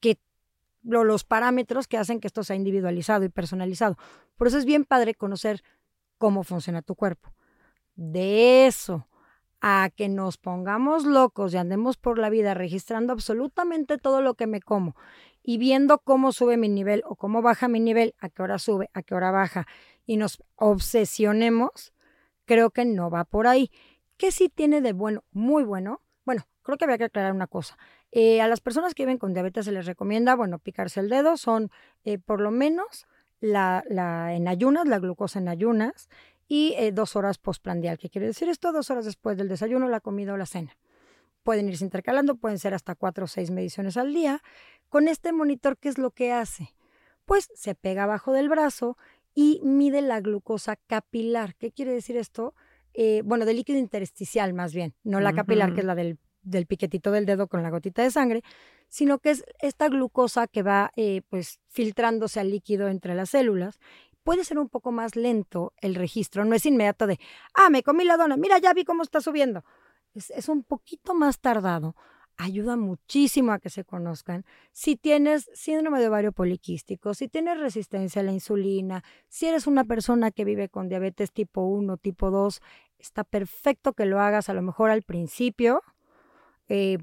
que 0.00 0.19
lo- 0.83 1.04
los 1.04 1.25
parámetros 1.25 1.87
que 1.87 1.99
hacen 1.99 2.21
que 2.21 2.26
esto 2.26 2.42
sea 2.42 2.57
individualizado 2.57 3.25
y 3.25 3.28
personalizado. 3.28 3.97
Por 4.37 4.47
eso 4.47 4.59
es 4.59 4.64
bien 4.64 4.85
padre 4.85 5.14
conocer 5.14 5.62
cómo 6.19 6.42
funciona 6.42 6.83
tu 6.83 6.95
cuerpo. 6.95 7.35
De 7.95 8.66
eso 8.66 9.07
a 9.61 9.90
que 9.95 10.09
nos 10.09 10.38
pongamos 10.38 11.04
locos 11.04 11.52
y 11.52 11.59
andemos 11.59 11.99
por 11.99 12.19
la 12.19 12.30
vida 12.30 12.54
registrando 12.54 13.12
absolutamente 13.12 13.99
todo 13.99 14.23
lo 14.23 14.35
que 14.35 14.47
me 14.47 14.62
como 14.62 14.97
y 15.42 15.59
viendo 15.59 15.99
cómo 15.99 16.33
sube 16.33 16.57
mi 16.57 16.69
nivel 16.69 17.02
o 17.07 17.16
cómo 17.16 17.42
baja 17.42 17.69
mi 17.69 17.80
nivel, 17.80 18.14
a 18.19 18.28
qué 18.28 18.42
hora 18.42 18.59
sube, 18.59 18.90
a 18.92 19.02
qué 19.02 19.14
hora 19.14 19.30
baja, 19.30 19.66
y 20.07 20.16
nos 20.16 20.42
obsesionemos, 20.57 21.92
creo 22.45 22.71
que 22.71 22.85
no 22.85 23.11
va 23.11 23.25
por 23.25 23.47
ahí. 23.47 23.71
¿Qué 24.16 24.33
sí 24.33 24.49
tiene 24.49 24.80
de 24.80 24.92
bueno, 24.92 25.25
muy 25.30 25.64
bueno? 25.64 26.02
Bueno, 26.25 26.47
creo 26.62 26.76
que 26.76 26.85
había 26.85 26.99
que 26.99 27.04
aclarar 27.04 27.33
una 27.33 27.47
cosa. 27.47 27.78
Eh, 28.12 28.40
a 28.40 28.48
las 28.48 28.60
personas 28.60 28.94
que 28.94 29.04
viven 29.04 29.18
con 29.18 29.32
diabetes 29.32 29.64
se 29.66 29.72
les 29.72 29.86
recomienda, 29.86 30.34
bueno, 30.34 30.58
picarse 30.58 31.00
el 31.00 31.08
dedo, 31.08 31.36
son 31.36 31.70
eh, 32.04 32.18
por 32.18 32.40
lo 32.40 32.50
menos 32.50 33.06
la, 33.40 33.84
la 33.88 34.34
en 34.34 34.48
ayunas, 34.48 34.86
la 34.86 34.98
glucosa 34.98 35.38
en 35.38 35.48
ayunas, 35.48 36.08
y 36.48 36.74
eh, 36.76 36.90
dos 36.90 37.14
horas 37.14 37.38
postprandial. 37.38 37.96
¿Qué 37.96 38.10
quiere 38.10 38.26
decir 38.26 38.48
esto? 38.48 38.72
Dos 38.72 38.90
horas 38.90 39.04
después 39.04 39.36
del 39.36 39.48
desayuno, 39.48 39.88
la 39.88 40.00
comida 40.00 40.34
o 40.34 40.36
la 40.36 40.46
cena. 40.46 40.76
Pueden 41.44 41.68
irse 41.68 41.84
intercalando, 41.84 42.34
pueden 42.34 42.58
ser 42.58 42.74
hasta 42.74 42.96
cuatro 42.96 43.24
o 43.24 43.28
seis 43.28 43.52
mediciones 43.52 43.96
al 43.96 44.12
día. 44.12 44.42
Con 44.88 45.06
este 45.06 45.32
monitor, 45.32 45.78
¿qué 45.78 45.88
es 45.88 45.96
lo 45.96 46.10
que 46.10 46.32
hace? 46.32 46.74
Pues 47.24 47.48
se 47.54 47.76
pega 47.76 48.02
abajo 48.02 48.32
del 48.32 48.48
brazo 48.48 48.98
y 49.32 49.60
mide 49.62 50.02
la 50.02 50.20
glucosa 50.20 50.74
capilar. 50.74 51.54
¿Qué 51.54 51.70
quiere 51.70 51.92
decir 51.92 52.16
esto? 52.16 52.54
Eh, 52.94 53.22
bueno, 53.24 53.44
del 53.44 53.56
líquido 53.56 53.78
intersticial 53.78 54.52
más 54.52 54.74
bien, 54.74 54.94
no 55.04 55.20
la 55.20 55.32
capilar, 55.32 55.72
que 55.72 55.80
es 55.80 55.86
la 55.86 55.94
del, 55.94 56.18
del 56.42 56.66
piquetito 56.66 57.11
del 57.11 57.26
dedo 57.26 57.49
con 57.49 57.62
la 57.62 57.70
gotita 57.70 58.02
de 58.02 58.11
sangre, 58.11 58.42
sino 58.88 59.18
que 59.18 59.30
es 59.30 59.44
esta 59.61 59.88
glucosa 59.88 60.47
que 60.47 60.62
va 60.62 60.92
eh, 60.97 61.23
pues 61.28 61.61
filtrándose 61.68 62.40
al 62.40 62.50
líquido 62.50 62.88
entre 62.88 63.14
las 63.14 63.30
células. 63.30 63.78
Puede 64.23 64.44
ser 64.44 64.59
un 64.59 64.68
poco 64.68 64.92
más 64.92 65.16
lento 65.16 65.73
el 65.80 65.94
registro, 65.94 66.44
no 66.44 66.54
es 66.54 66.66
inmediato 66.66 67.06
de, 67.06 67.18
ah, 67.54 67.70
me 67.70 67.82
comí 67.82 68.04
la 68.04 68.16
dona, 68.16 68.37
mira, 68.37 68.59
ya 68.59 68.75
vi 68.75 68.85
cómo 68.85 69.02
está 69.02 69.20
subiendo. 69.20 69.64
Es, 70.14 70.30
es 70.30 70.49
un 70.49 70.62
poquito 70.62 71.14
más 71.14 71.40
tardado. 71.40 71.94
Ayuda 72.37 72.76
muchísimo 72.76 73.52
a 73.52 73.59
que 73.59 73.68
se 73.68 73.85
conozcan. 73.85 74.47
Si 74.73 74.97
tienes 74.97 75.50
síndrome 75.52 76.00
de 76.00 76.09
ovario 76.09 76.32
poliquístico, 76.32 77.12
si 77.12 77.28
tienes 77.28 77.59
resistencia 77.61 78.23
a 78.23 78.25
la 78.25 78.32
insulina, 78.32 79.04
si 79.28 79.47
eres 79.47 79.66
una 79.66 79.85
persona 79.85 80.30
que 80.30 80.47
vive 80.47 80.70
con 80.70 80.88
diabetes 80.88 81.32
tipo 81.32 81.62
1, 81.62 81.99
tipo 81.99 82.30
2, 82.30 82.62
está 82.99 83.25
perfecto 83.25 83.92
que 83.92 84.06
lo 84.06 84.20
hagas 84.20 84.49
a 84.49 84.54
lo 84.54 84.62
mejor 84.62 84.90
al 84.90 85.02
principio. 85.02 85.82
Eh, 86.70 86.98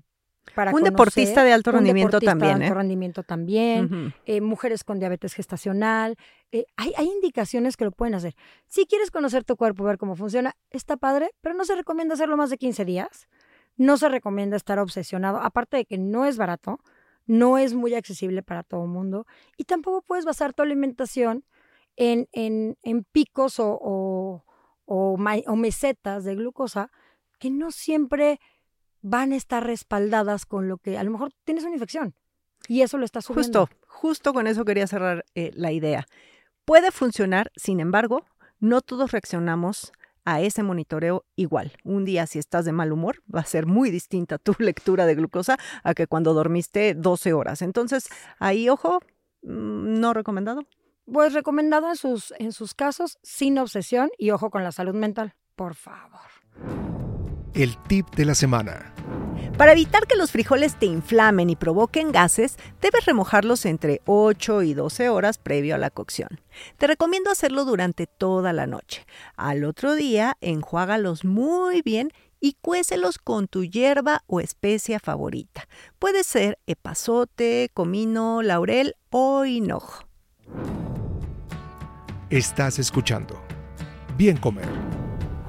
para 0.55 0.71
Un 0.71 0.75
conocer. 0.75 0.91
deportista 0.93 1.43
de 1.43 1.51
alto 1.53 1.69
Un 1.71 1.75
rendimiento 1.75 2.19
deportista 2.19 2.31
también, 2.31 2.59
de 2.59 2.65
alto 2.65 2.73
¿eh? 2.73 2.77
rendimiento 2.81 3.23
también 3.23 4.13
eh, 4.25 4.39
mujeres 4.41 4.83
con 4.85 4.97
diabetes 4.97 5.33
gestacional. 5.33 6.15
eh, 6.53 6.65
hay, 6.77 6.93
hay 6.97 7.07
indicaciones 7.07 7.75
que 7.77 7.83
lo 7.85 7.91
pueden 7.91 8.15
hacer. 8.15 8.33
Si 8.65 8.85
quieres 8.85 9.11
conocer 9.11 9.43
tu 9.43 9.57
cuerpo, 9.57 9.83
ver 9.83 9.97
cómo 9.97 10.15
funciona, 10.15 10.55
está 10.71 10.95
padre, 10.97 11.31
pero 11.41 11.53
no 11.53 11.65
se 11.65 11.75
recomienda 11.75 12.13
hacerlo 12.15 12.37
más 12.37 12.49
de 12.49 12.57
15 12.57 12.85
días. 12.85 13.27
No 13.75 13.97
se 13.97 14.07
recomienda 14.09 14.55
estar 14.57 14.79
obsesionado, 14.79 15.37
aparte 15.37 15.77
de 15.77 15.85
que 15.85 15.97
no 15.97 16.25
es 16.25 16.37
barato, 16.37 16.79
no 17.27 17.57
es 17.57 17.73
muy 17.73 17.93
accesible 17.93 18.41
para 18.41 18.63
todo 18.63 18.83
el 18.85 18.89
mundo 18.89 19.27
y 19.57 19.65
tampoco 19.65 20.01
puedes 20.01 20.23
basar 20.25 20.53
tu 20.53 20.63
alimentación 20.63 21.43
en, 21.97 22.29
en, 22.31 22.77
en 22.83 23.03
picos 23.03 23.59
o, 23.59 23.77
o, 23.81 24.43
o 24.85 25.55
mesetas 25.57 26.23
de 26.23 26.35
glucosa 26.35 26.89
que 27.37 27.49
no 27.51 27.69
siempre 27.71 28.39
van 29.09 29.31
a 29.31 29.35
estar 29.35 29.65
respaldadas 29.65 30.45
con 30.45 30.67
lo 30.67 30.77
que 30.77 30.97
a 30.97 31.03
lo 31.03 31.11
mejor 31.11 31.31
tienes 31.45 31.63
una 31.63 31.73
infección 31.73 32.13
y 32.67 32.81
eso 32.81 32.97
lo 32.97 33.05
está 33.05 33.21
subiendo. 33.21 33.67
Justo, 33.67 33.77
justo 33.87 34.33
con 34.33 34.47
eso 34.47 34.65
quería 34.65 34.87
cerrar 34.87 35.25
eh, 35.35 35.51
la 35.55 35.71
idea. 35.71 36.05
Puede 36.65 36.91
funcionar, 36.91 37.51
sin 37.55 37.79
embargo, 37.79 38.25
no 38.59 38.81
todos 38.81 39.11
reaccionamos 39.11 39.93
a 40.25 40.41
ese 40.41 40.61
monitoreo 40.61 41.23
igual. 41.37 41.71
Un 41.85 42.03
día 42.03 42.27
si 42.27 42.37
estás 42.37 42.65
de 42.65 42.73
mal 42.73 42.91
humor 42.91 43.23
va 43.33 43.39
a 43.39 43.45
ser 43.45 43.65
muy 43.65 43.89
distinta 43.91 44.37
tu 44.37 44.53
lectura 44.59 45.05
de 45.05 45.15
glucosa 45.15 45.57
a 45.83 45.93
que 45.93 46.07
cuando 46.07 46.33
dormiste 46.33 46.93
12 46.93 47.31
horas. 47.31 47.61
Entonces, 47.61 48.09
ahí, 48.39 48.67
ojo, 48.67 48.99
mm, 49.43 49.99
no 49.99 50.13
recomendado. 50.13 50.63
Pues 51.05 51.31
recomendado 51.31 51.89
en 51.89 51.95
sus, 51.95 52.33
en 52.37 52.51
sus 52.51 52.73
casos, 52.73 53.17
sin 53.23 53.57
obsesión 53.57 54.09
y 54.17 54.31
ojo 54.31 54.49
con 54.49 54.65
la 54.65 54.73
salud 54.73 54.93
mental, 54.93 55.35
por 55.55 55.75
favor. 55.75 56.96
El 57.57 57.75
tip 57.75 58.07
de 58.11 58.23
la 58.23 58.35
semana. 58.35 58.93
Para 59.57 59.71
evitar 59.71 60.05
que 60.05 60.15
los 60.15 60.31
frijoles 60.31 60.77
te 60.77 60.85
inflamen 60.85 61.49
y 61.49 61.55
provoquen 61.55 62.11
gases, 62.11 62.55
debes 62.81 63.05
remojarlos 63.05 63.65
entre 63.65 64.01
8 64.05 64.61
y 64.61 64.75
12 64.75 65.09
horas 65.09 65.39
previo 65.39 65.73
a 65.73 65.79
la 65.79 65.89
cocción. 65.89 66.39
Te 66.77 66.85
recomiendo 66.85 67.31
hacerlo 67.31 67.65
durante 67.65 68.05
toda 68.05 68.53
la 68.53 68.67
noche. 68.67 69.07
Al 69.37 69.63
otro 69.63 69.95
día, 69.95 70.37
enjuágalos 70.39 71.25
muy 71.25 71.81
bien 71.81 72.11
y 72.39 72.57
cuécelos 72.61 73.17
con 73.17 73.47
tu 73.47 73.63
hierba 73.63 74.21
o 74.27 74.39
especia 74.39 74.99
favorita. 74.99 75.67
Puede 75.97 76.23
ser 76.23 76.59
epazote, 76.67 77.71
comino, 77.73 78.43
laurel 78.43 78.93
o 79.09 79.45
hinojo. 79.45 80.07
Estás 82.29 82.77
escuchando. 82.77 83.41
Bien 84.15 84.37
comer. 84.37 84.67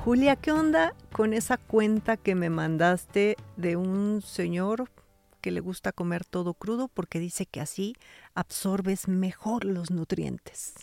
Julia, 0.09 0.37
¿qué 0.37 0.53
onda 0.53 0.95
con 1.13 1.35
esa 1.35 1.59
cuenta 1.59 2.17
que 2.17 2.35
me 2.35 2.49
mandaste 2.49 3.37
de 3.59 3.77
un 3.77 4.23
señor 4.23 4.89
que 5.43 5.51
le 5.51 5.61
gusta 5.61 5.93
comer 5.93 6.25
todo 6.25 6.55
crudo 6.55 6.89
porque 6.89 7.19
dice 7.19 7.45
que 7.45 7.61
así 7.61 7.95
absorbes 8.35 9.07
mejor 9.07 9.67
los 9.67 9.91
nutrientes? 9.91 10.77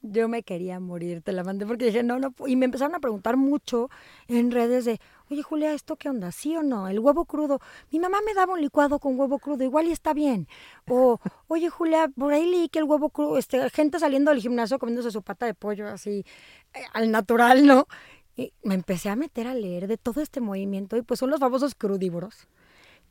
Yo 0.00 0.26
me 0.26 0.42
quería 0.42 0.80
morir, 0.80 1.20
te 1.20 1.32
la 1.32 1.44
mandé 1.44 1.66
porque 1.66 1.84
dije, 1.84 2.02
no, 2.02 2.18
no, 2.18 2.30
pu-". 2.30 2.48
y 2.48 2.56
me 2.56 2.64
empezaron 2.64 2.94
a 2.94 3.00
preguntar 3.00 3.36
mucho 3.36 3.90
en 4.26 4.50
redes 4.50 4.86
de, 4.86 5.00
oye 5.30 5.42
Julia, 5.42 5.74
¿esto 5.74 5.96
qué 5.96 6.08
onda? 6.08 6.32
¿Sí 6.32 6.56
o 6.56 6.62
no? 6.62 6.88
El 6.88 6.98
huevo 6.98 7.26
crudo. 7.26 7.60
Mi 7.90 7.98
mamá 7.98 8.20
me 8.24 8.32
daba 8.32 8.54
un 8.54 8.62
licuado 8.62 8.98
con 9.00 9.20
huevo 9.20 9.38
crudo, 9.38 9.64
igual 9.64 9.86
y 9.86 9.92
está 9.92 10.14
bien. 10.14 10.48
O, 10.88 11.20
oye 11.46 11.68
Julia, 11.68 12.08
por 12.08 12.32
ahí 12.32 12.50
leí 12.50 12.70
que 12.70 12.78
el 12.78 12.86
huevo 12.86 13.10
crudo, 13.10 13.36
este, 13.36 13.68
gente 13.68 13.98
saliendo 13.98 14.30
del 14.30 14.40
gimnasio 14.40 14.78
comiéndose 14.78 15.10
su 15.10 15.20
pata 15.20 15.44
de 15.44 15.52
pollo 15.52 15.88
así, 15.88 16.24
eh, 16.72 16.80
al 16.94 17.10
natural, 17.10 17.66
¿no? 17.66 17.86
Y 18.36 18.52
me 18.62 18.74
empecé 18.74 19.08
a 19.08 19.16
meter 19.16 19.46
a 19.46 19.54
leer 19.54 19.86
de 19.88 19.98
todo 19.98 20.20
este 20.20 20.40
movimiento 20.40 20.96
y 20.96 21.02
pues 21.02 21.20
son 21.20 21.30
los 21.30 21.40
famosos 21.40 21.74
crudívoros. 21.74 22.48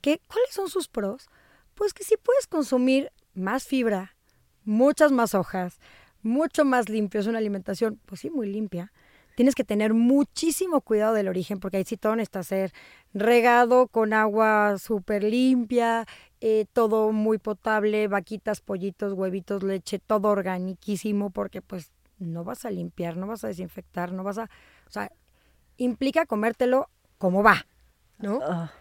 ¿Qué, 0.01 0.19
¿Cuáles 0.27 0.51
son 0.51 0.69
sus 0.69 0.87
pros? 0.87 1.27
Pues 1.75 1.93
que 1.93 2.03
sí 2.03 2.15
puedes 2.21 2.47
consumir 2.47 3.11
más 3.33 3.65
fibra, 3.65 4.15
muchas 4.65 5.11
más 5.11 5.35
hojas, 5.35 5.79
mucho 6.23 6.65
más 6.65 6.89
limpio, 6.89 7.19
es 7.19 7.27
una 7.27 7.37
alimentación, 7.37 7.99
pues 8.05 8.21
sí, 8.21 8.29
muy 8.29 8.47
limpia. 8.47 8.91
Tienes 9.35 9.55
que 9.55 9.63
tener 9.63 9.93
muchísimo 9.93 10.81
cuidado 10.81 11.13
del 11.13 11.27
origen, 11.27 11.59
porque 11.59 11.77
ahí 11.77 11.85
sí 11.85 11.97
todo 11.97 12.15
necesita 12.15 12.43
ser 12.43 12.73
regado 13.13 13.87
con 13.87 14.13
agua 14.13 14.77
súper 14.77 15.23
limpia, 15.23 16.05
eh, 16.41 16.65
todo 16.73 17.11
muy 17.11 17.37
potable, 17.37 18.07
vaquitas, 18.07 18.61
pollitos, 18.61 19.13
huevitos, 19.13 19.63
leche, 19.63 19.99
todo 19.99 20.29
organiquísimo, 20.29 21.29
porque 21.29 21.61
pues 21.61 21.91
no 22.19 22.43
vas 22.43 22.65
a 22.65 22.71
limpiar, 22.71 23.17
no 23.17 23.27
vas 23.27 23.43
a 23.43 23.47
desinfectar, 23.47 24.11
no 24.11 24.23
vas 24.23 24.37
a... 24.37 24.49
O 24.91 24.93
sea, 24.93 25.09
implica 25.77 26.25
comértelo 26.25 26.89
como 27.17 27.43
va, 27.43 27.65
¿no? 28.19 28.41
Ah, 28.43 28.71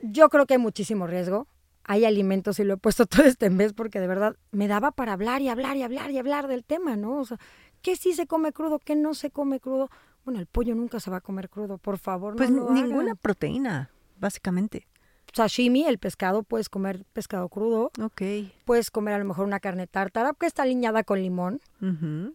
Yo 0.00 0.30
creo 0.30 0.46
que 0.46 0.54
hay 0.54 0.58
muchísimo 0.58 1.06
riesgo. 1.06 1.46
Hay 1.84 2.06
alimentos 2.06 2.58
y 2.58 2.64
lo 2.64 2.72
he 2.74 2.76
puesto 2.78 3.04
todo 3.06 3.24
este 3.24 3.50
mes 3.50 3.74
porque 3.74 4.00
de 4.00 4.06
verdad 4.06 4.34
me 4.50 4.66
daba 4.66 4.92
para 4.92 5.12
hablar 5.12 5.42
y 5.42 5.50
hablar 5.50 5.76
y 5.76 5.82
hablar 5.82 6.10
y 6.10 6.16
hablar 6.16 6.48
del 6.48 6.64
tema, 6.64 6.96
¿no? 6.96 7.18
O 7.18 7.24
sea, 7.26 7.38
¿qué 7.82 7.96
sí 7.96 8.14
se 8.14 8.26
come 8.26 8.52
crudo? 8.54 8.78
¿Qué 8.78 8.96
no 8.96 9.12
se 9.12 9.30
come 9.30 9.60
crudo? 9.60 9.90
Bueno, 10.24 10.40
el 10.40 10.46
pollo 10.46 10.74
nunca 10.74 11.00
se 11.00 11.10
va 11.10 11.18
a 11.18 11.20
comer 11.20 11.50
crudo, 11.50 11.76
por 11.76 11.98
favor. 11.98 12.36
Pues 12.36 12.50
no 12.50 12.64
lo 12.64 12.70
ninguna 12.72 13.02
hagan. 13.02 13.16
proteína, 13.18 13.90
básicamente. 14.18 14.86
Sashimi, 15.34 15.84
el 15.84 15.98
pescado, 15.98 16.42
puedes 16.42 16.68
comer 16.68 17.04
pescado 17.12 17.48
crudo. 17.48 17.90
Ok. 18.00 18.22
Puedes 18.64 18.90
comer 18.90 19.14
a 19.14 19.18
lo 19.18 19.24
mejor 19.24 19.46
una 19.46 19.60
carne 19.60 19.86
tártara 19.86 20.32
que 20.38 20.46
está 20.46 20.62
aliñada 20.62 21.02
con 21.04 21.20
limón. 21.20 21.60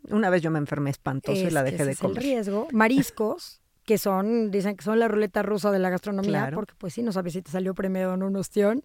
Una 0.09 0.29
vez 0.29 0.41
yo 0.41 0.51
me 0.51 0.59
enfermé 0.59 0.89
espantoso 0.89 1.39
y 1.39 1.49
la 1.49 1.63
dejé 1.63 1.77
ese 1.77 1.85
de 1.85 1.91
es 1.91 2.01
el 2.01 2.07
comer. 2.09 2.23
riesgo. 2.23 2.67
Mariscos, 2.71 3.58
que 3.89 3.97
son, 3.97 4.51
dicen 4.51 4.77
que 4.77 4.83
son 4.83 4.99
la 4.99 5.07
ruleta 5.07 5.41
rusa 5.41 5.71
de 5.71 5.79
la 5.79 5.89
gastronomía, 5.89 6.41
Claro. 6.41 6.57
porque 6.57 6.75
pues 6.77 6.93
sí, 6.93 7.01
no 7.01 7.11
sabes 7.11 7.33
si 7.33 7.41
te 7.41 7.49
salió 7.49 7.73
premiado 7.73 8.13
o 8.13 8.17
no 8.17 8.27
un 8.27 8.35
ostión. 8.35 8.83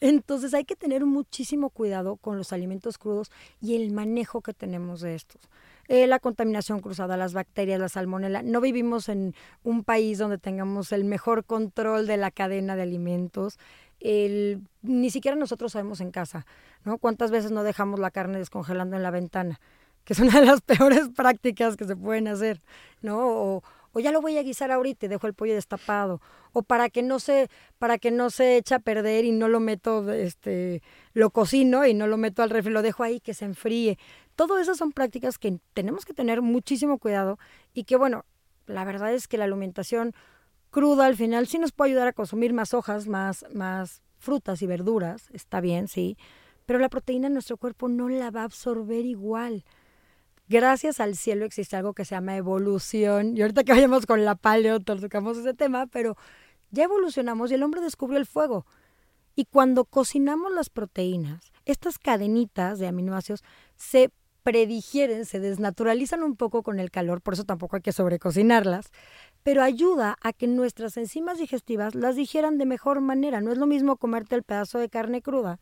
Entonces 0.00 0.54
hay 0.54 0.64
que 0.64 0.76
tener 0.76 1.04
muchísimo 1.04 1.68
cuidado 1.68 2.16
con 2.16 2.38
los 2.38 2.54
alimentos 2.54 2.96
crudos 2.96 3.30
y 3.60 3.76
el 3.76 3.92
manejo 3.92 4.40
que 4.40 4.54
tenemos 4.54 5.02
de 5.02 5.14
estos. 5.14 5.42
Eh, 5.88 6.06
la 6.06 6.20
contaminación 6.20 6.80
cruzada, 6.80 7.18
las 7.18 7.34
bacterias, 7.34 7.78
la 7.78 7.90
salmonela. 7.90 8.40
No 8.42 8.62
vivimos 8.62 9.10
en 9.10 9.34
un 9.62 9.84
país 9.84 10.16
donde 10.16 10.38
tengamos 10.38 10.90
el 10.90 11.04
mejor 11.04 11.44
control 11.44 12.06
de 12.06 12.16
la 12.16 12.30
cadena 12.30 12.76
de 12.76 12.82
alimentos. 12.82 13.58
El, 14.00 14.62
ni 14.80 15.10
siquiera 15.10 15.36
nosotros 15.36 15.72
sabemos 15.72 16.00
en 16.00 16.12
casa, 16.12 16.46
¿no? 16.86 16.96
¿Cuántas 16.96 17.30
veces 17.30 17.50
no 17.50 17.62
dejamos 17.62 18.00
la 18.00 18.10
carne 18.10 18.38
descongelando 18.38 18.96
en 18.96 19.02
la 19.02 19.10
ventana? 19.10 19.60
Que 20.04 20.14
es 20.14 20.18
una 20.18 20.40
de 20.40 20.46
las 20.46 20.60
peores 20.62 21.10
prácticas 21.14 21.76
que 21.76 21.84
se 21.84 21.94
pueden 21.94 22.26
hacer, 22.26 22.62
¿no? 23.02 23.18
O, 23.18 23.62
o 23.96 23.98
ya 23.98 24.12
lo 24.12 24.20
voy 24.20 24.36
a 24.36 24.42
guisar 24.42 24.70
ahorita 24.70 25.06
y 25.06 25.08
dejo 25.08 25.26
el 25.26 25.32
pollo 25.32 25.54
destapado. 25.54 26.20
O 26.52 26.62
para 26.62 26.90
que 26.90 27.02
no 27.02 27.18
se, 27.18 27.48
para 27.78 27.96
que 27.96 28.10
no 28.10 28.28
se 28.28 28.58
eche 28.58 28.74
a 28.74 28.78
perder 28.78 29.24
y 29.24 29.32
no 29.32 29.48
lo 29.48 29.58
meto, 29.58 30.12
este, 30.12 30.82
lo 31.14 31.30
cocino 31.30 31.86
y 31.86 31.94
no 31.94 32.06
lo 32.06 32.18
meto 32.18 32.42
al 32.42 32.50
refri, 32.50 32.74
lo 32.74 32.82
dejo 32.82 33.04
ahí 33.04 33.20
que 33.20 33.32
se 33.32 33.46
enfríe. 33.46 33.98
Todo 34.34 34.58
esas 34.58 34.76
son 34.76 34.92
prácticas 34.92 35.38
que 35.38 35.60
tenemos 35.72 36.04
que 36.04 36.12
tener 36.12 36.42
muchísimo 36.42 36.98
cuidado 36.98 37.38
y 37.72 37.84
que, 37.84 37.96
bueno, 37.96 38.26
la 38.66 38.84
verdad 38.84 39.14
es 39.14 39.28
que 39.28 39.38
la 39.38 39.44
alimentación 39.44 40.12
cruda 40.70 41.06
al 41.06 41.16
final 41.16 41.46
sí 41.46 41.58
nos 41.58 41.72
puede 41.72 41.92
ayudar 41.92 42.08
a 42.08 42.12
consumir 42.12 42.52
más 42.52 42.74
hojas, 42.74 43.08
más, 43.08 43.46
más 43.54 44.02
frutas 44.18 44.60
y 44.60 44.66
verduras, 44.66 45.30
está 45.32 45.62
bien, 45.62 45.88
sí, 45.88 46.18
pero 46.66 46.78
la 46.78 46.90
proteína 46.90 47.28
en 47.28 47.32
nuestro 47.32 47.56
cuerpo 47.56 47.88
no 47.88 48.10
la 48.10 48.30
va 48.30 48.42
a 48.42 48.44
absorber 48.44 49.06
igual. 49.06 49.64
Gracias 50.48 51.00
al 51.00 51.16
cielo 51.16 51.44
existe 51.44 51.74
algo 51.76 51.92
que 51.92 52.04
se 52.04 52.14
llama 52.14 52.36
evolución. 52.36 53.36
Y 53.36 53.42
ahorita 53.42 53.64
que 53.64 53.72
vayamos 53.72 54.06
con 54.06 54.24
la 54.24 54.36
paleo, 54.36 54.80
tocamos 54.80 55.36
ese 55.38 55.54
tema, 55.54 55.86
pero 55.86 56.16
ya 56.70 56.84
evolucionamos 56.84 57.50
y 57.50 57.54
el 57.54 57.62
hombre 57.62 57.80
descubrió 57.80 58.18
el 58.18 58.26
fuego. 58.26 58.64
Y 59.34 59.46
cuando 59.46 59.84
cocinamos 59.84 60.52
las 60.52 60.70
proteínas, 60.70 61.52
estas 61.64 61.98
cadenitas 61.98 62.78
de 62.78 62.86
aminoácidos 62.86 63.42
se 63.74 64.10
predigieren, 64.44 65.24
se 65.24 65.40
desnaturalizan 65.40 66.22
un 66.22 66.36
poco 66.36 66.62
con 66.62 66.78
el 66.78 66.92
calor, 66.92 67.20
por 67.20 67.34
eso 67.34 67.42
tampoco 67.42 67.74
hay 67.74 67.82
que 67.82 67.92
sobrecocinarlas, 67.92 68.92
pero 69.42 69.60
ayuda 69.60 70.16
a 70.22 70.32
que 70.32 70.46
nuestras 70.46 70.96
enzimas 70.96 71.38
digestivas 71.38 71.96
las 71.96 72.14
digieran 72.14 72.56
de 72.56 72.64
mejor 72.64 73.00
manera. 73.00 73.40
No 73.40 73.50
es 73.50 73.58
lo 73.58 73.66
mismo 73.66 73.96
comerte 73.96 74.36
el 74.36 74.44
pedazo 74.44 74.78
de 74.78 74.88
carne 74.88 75.20
cruda, 75.20 75.58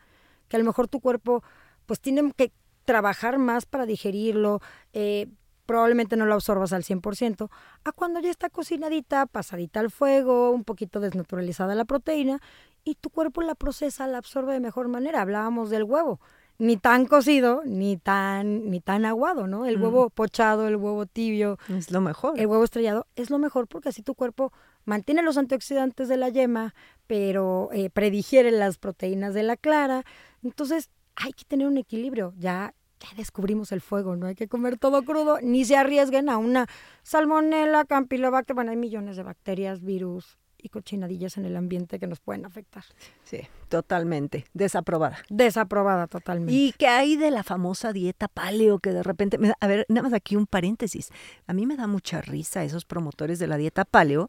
que 0.48 0.56
a 0.56 0.58
lo 0.58 0.66
mejor 0.66 0.86
tu 0.88 1.00
cuerpo 1.00 1.42
pues 1.86 2.00
tiene 2.00 2.30
que 2.36 2.52
trabajar 2.84 3.38
más 3.38 3.66
para 3.66 3.86
digerirlo, 3.86 4.60
eh, 4.92 5.26
probablemente 5.66 6.16
no 6.16 6.26
lo 6.26 6.34
absorbas 6.34 6.72
al 6.72 6.84
100%, 6.84 7.50
a 7.84 7.92
cuando 7.92 8.20
ya 8.20 8.30
está 8.30 8.50
cocinadita, 8.50 9.26
pasadita 9.26 9.80
al 9.80 9.90
fuego, 9.90 10.50
un 10.50 10.64
poquito 10.64 11.00
desnaturalizada 11.00 11.74
la 11.74 11.84
proteína, 11.86 12.40
y 12.84 12.96
tu 12.96 13.08
cuerpo 13.08 13.40
la 13.40 13.54
procesa, 13.54 14.06
la 14.06 14.18
absorbe 14.18 14.52
de 14.52 14.60
mejor 14.60 14.88
manera. 14.88 15.22
Hablábamos 15.22 15.70
del 15.70 15.84
huevo, 15.84 16.20
ni 16.58 16.76
tan 16.76 17.06
cocido, 17.06 17.62
ni 17.64 17.96
tan, 17.96 18.68
ni 18.70 18.80
tan 18.80 19.06
aguado, 19.06 19.46
¿no? 19.46 19.64
El 19.64 19.78
Mm. 19.78 19.82
huevo 19.82 20.10
pochado, 20.10 20.68
el 20.68 20.76
huevo 20.76 21.06
tibio, 21.06 21.58
Es 21.70 21.90
lo 21.90 22.02
mejor. 22.02 22.38
el 22.38 22.46
huevo 22.46 22.62
estrellado 22.62 23.06
es 23.16 23.30
lo 23.30 23.38
mejor 23.38 23.66
porque 23.68 23.88
así 23.88 24.02
tu 24.02 24.14
cuerpo 24.14 24.52
mantiene 24.84 25.22
los 25.22 25.38
antioxidantes 25.38 26.08
de 26.08 26.18
la 26.18 26.28
yema, 26.28 26.74
pero 27.06 27.70
eh, 27.72 27.88
predigiere 27.88 28.50
las 28.50 28.76
proteínas 28.76 29.32
de 29.32 29.42
la 29.44 29.56
clara. 29.56 30.04
Entonces 30.42 30.90
hay 31.16 31.32
que 31.32 31.44
tener 31.44 31.66
un 31.66 31.76
equilibrio. 31.76 32.34
Ya, 32.38 32.74
ya 33.00 33.08
descubrimos 33.16 33.72
el 33.72 33.80
fuego, 33.80 34.16
no 34.16 34.26
hay 34.26 34.34
que 34.34 34.48
comer 34.48 34.78
todo 34.78 35.02
crudo, 35.02 35.38
ni 35.42 35.64
se 35.64 35.76
arriesguen 35.76 36.28
a 36.28 36.38
una 36.38 36.66
salmonela, 37.02 37.84
campylobacter. 37.84 38.54
Bueno, 38.54 38.70
hay 38.70 38.76
millones 38.76 39.16
de 39.16 39.22
bacterias, 39.22 39.82
virus 39.82 40.38
y 40.64 40.70
cochinadillas 40.70 41.36
en 41.36 41.44
el 41.44 41.56
ambiente 41.56 41.98
que 42.00 42.06
nos 42.06 42.20
pueden 42.20 42.46
afectar. 42.46 42.82
Sí, 43.22 43.40
totalmente. 43.68 44.46
Desaprobada. 44.54 45.18
Desaprobada 45.28 46.06
totalmente. 46.06 46.54
¿Y 46.54 46.72
qué 46.78 46.86
hay 46.86 47.16
de 47.16 47.30
la 47.30 47.42
famosa 47.42 47.92
dieta 47.92 48.28
paleo 48.28 48.78
que 48.78 48.90
de 48.92 49.02
repente, 49.02 49.36
me 49.36 49.48
da- 49.48 49.56
a 49.60 49.66
ver, 49.66 49.84
nada 49.90 50.04
más 50.04 50.14
aquí 50.14 50.36
un 50.36 50.46
paréntesis. 50.46 51.10
A 51.46 51.52
mí 51.52 51.66
me 51.66 51.76
da 51.76 51.86
mucha 51.86 52.22
risa 52.22 52.64
esos 52.64 52.86
promotores 52.86 53.38
de 53.38 53.46
la 53.46 53.58
dieta 53.58 53.84
paleo, 53.84 54.26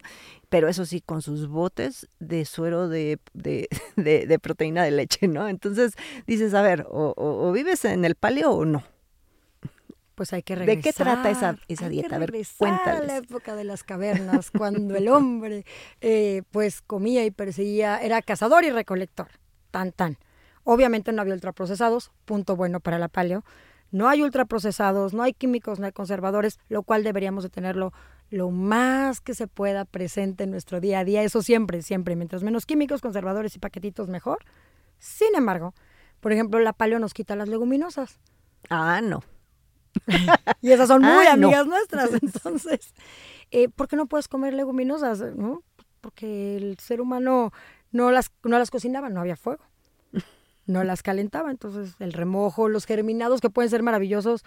pero 0.49 0.67
eso 0.67 0.85
sí, 0.85 0.99
con 0.99 1.21
sus 1.21 1.47
botes 1.47 2.07
de 2.19 2.43
suero 2.43 2.89
de, 2.89 3.17
de, 3.33 3.69
de- 3.95 4.27
de 4.27 4.39
proteína 4.39 4.83
de 4.83 4.91
leche, 4.91 5.29
¿no? 5.29 5.47
Entonces 5.47 5.93
dices, 6.27 6.53
a 6.53 6.61
ver, 6.61 6.85
o, 6.89 7.13
o- 7.15 7.47
o 7.47 7.51
vives 7.53 7.85
en 7.85 8.03
el 8.03 8.15
paleo 8.15 8.51
o 8.51 8.65
no. 8.65 8.83
Pues 10.15 10.31
hay 10.33 10.43
que 10.43 10.55
¿De 10.55 10.59
regresar. 10.65 10.83
qué 10.83 10.93
trata 10.93 11.29
esa- 11.29 11.57
esa 11.67 11.85
hay 11.85 11.91
dieta? 11.91 12.09
Que 12.09 12.15
A 12.15 12.19
ver, 12.19 12.29
regresar 12.31 12.89
a 12.89 12.99
la 13.01 13.17
época 13.17 13.55
de 13.55 13.65
las 13.65 13.83
cavernas, 13.83 14.49
cuando 14.51 14.95
el 14.95 15.09
hombre 15.09 15.65
eh, 16.01 16.43
pues 16.51 16.81
comía 16.81 17.25
y 17.25 17.31
perseguía, 17.31 17.97
era 18.01 18.21
cazador 18.21 18.63
y 18.63 18.69
recolector. 18.71 19.27
Tan, 19.71 19.91
tan. 19.91 20.17
Obviamente 20.63 21.11
no 21.11 21.21
había 21.21 21.33
ultraprocesados, 21.33 22.11
punto 22.23 22.55
bueno 22.55 22.79
para 22.79 22.97
la 22.97 23.09
paleo. 23.09 23.43
No 23.91 24.07
hay 24.09 24.21
ultraprocesados, 24.21 25.13
no 25.13 25.21
hay 25.21 25.33
químicos, 25.33 25.79
no 25.79 25.85
hay 25.85 25.91
conservadores, 25.91 26.59
lo 26.69 26.83
cual 26.83 27.03
deberíamos 27.03 27.43
de 27.43 27.49
tenerlo 27.49 27.93
lo 28.29 28.49
más 28.49 29.21
que 29.21 29.35
se 29.35 29.47
pueda 29.47 29.85
presente 29.85 30.45
en 30.45 30.51
nuestro 30.51 30.79
día 30.81 30.99
a 30.99 31.03
día. 31.03 31.21
Eso 31.23 31.41
siempre, 31.41 31.81
siempre. 31.81 32.15
Mientras 32.15 32.41
menos 32.41 32.65
químicos, 32.65 33.01
conservadores 33.01 33.55
y 33.55 33.59
paquetitos, 33.59 34.07
mejor. 34.09 34.39
Sin 34.97 35.35
embargo, 35.35 35.75
por 36.19 36.31
ejemplo, 36.31 36.59
la 36.59 36.73
paleo 36.73 36.99
nos 36.99 37.13
quita 37.13 37.35
las 37.35 37.47
leguminosas. 37.49 38.19
Ah, 38.69 39.01
no. 39.03 39.21
Y 40.61 40.71
esas 40.71 40.87
son 40.87 41.01
muy 41.01 41.25
Ah, 41.27 41.35
no. 41.37 41.47
amigas 41.47 41.67
nuestras. 41.67 42.09
Entonces, 42.21 42.93
eh, 43.51 43.69
¿por 43.69 43.87
qué 43.87 43.95
no 43.95 44.05
puedes 44.07 44.27
comer 44.27 44.53
leguminosas? 44.53 45.19
¿no? 45.35 45.61
Porque 46.01 46.57
el 46.57 46.77
ser 46.79 47.01
humano 47.01 47.51
no 47.91 48.11
las, 48.11 48.31
no 48.43 48.57
las 48.59 48.71
cocinaba, 48.71 49.09
no 49.09 49.21
había 49.21 49.35
fuego. 49.35 49.63
No 50.67 50.83
las 50.83 51.03
calentaba. 51.03 51.51
Entonces, 51.51 51.95
el 51.99 52.11
remojo, 52.13 52.69
los 52.69 52.85
germinados 52.85 53.39
que 53.41 53.49
pueden 53.51 53.69
ser 53.69 53.83
maravillosos, 53.83 54.43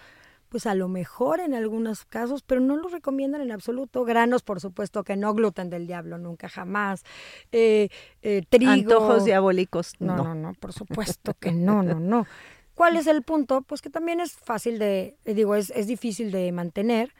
pues 0.49 0.65
a 0.65 0.73
lo 0.75 0.87
mejor 0.89 1.39
en 1.39 1.53
algunos 1.53 2.05
casos, 2.05 2.41
pero 2.41 2.59
no 2.59 2.75
los 2.75 2.91
recomiendan 2.91 3.39
en 3.41 3.51
absoluto. 3.51 4.03
Granos, 4.03 4.41
por 4.41 4.59
supuesto 4.59 5.03
que 5.03 5.15
no, 5.15 5.33
gluten 5.33 5.69
del 5.69 5.87
diablo, 5.87 6.17
nunca 6.17 6.49
jamás. 6.49 7.03
Eh, 7.51 7.87
eh, 8.21 8.43
trigo. 8.49 8.71
Antojos 8.71 9.25
diabólicos, 9.25 9.93
No, 9.99 10.17
no. 10.17 10.23
no, 10.23 10.35
no, 10.35 10.53
por 10.55 10.73
supuesto 10.73 11.35
que 11.39 11.51
no, 11.51 11.83
no, 11.83 11.99
no. 11.99 12.25
¿Cuál 12.79 12.95
es 12.95 13.07
el 13.07 13.23
punto? 13.23 13.61
Pues 13.61 13.81
que 13.81 13.89
también 13.89 14.21
es 14.21 14.31
fácil 14.31 14.79
de, 14.79 15.17
eh, 15.25 15.33
digo, 15.33 15.53
es, 15.55 15.69
es 15.71 15.85
difícil 15.85 16.31
de 16.31 16.49
mantener. 16.53 17.13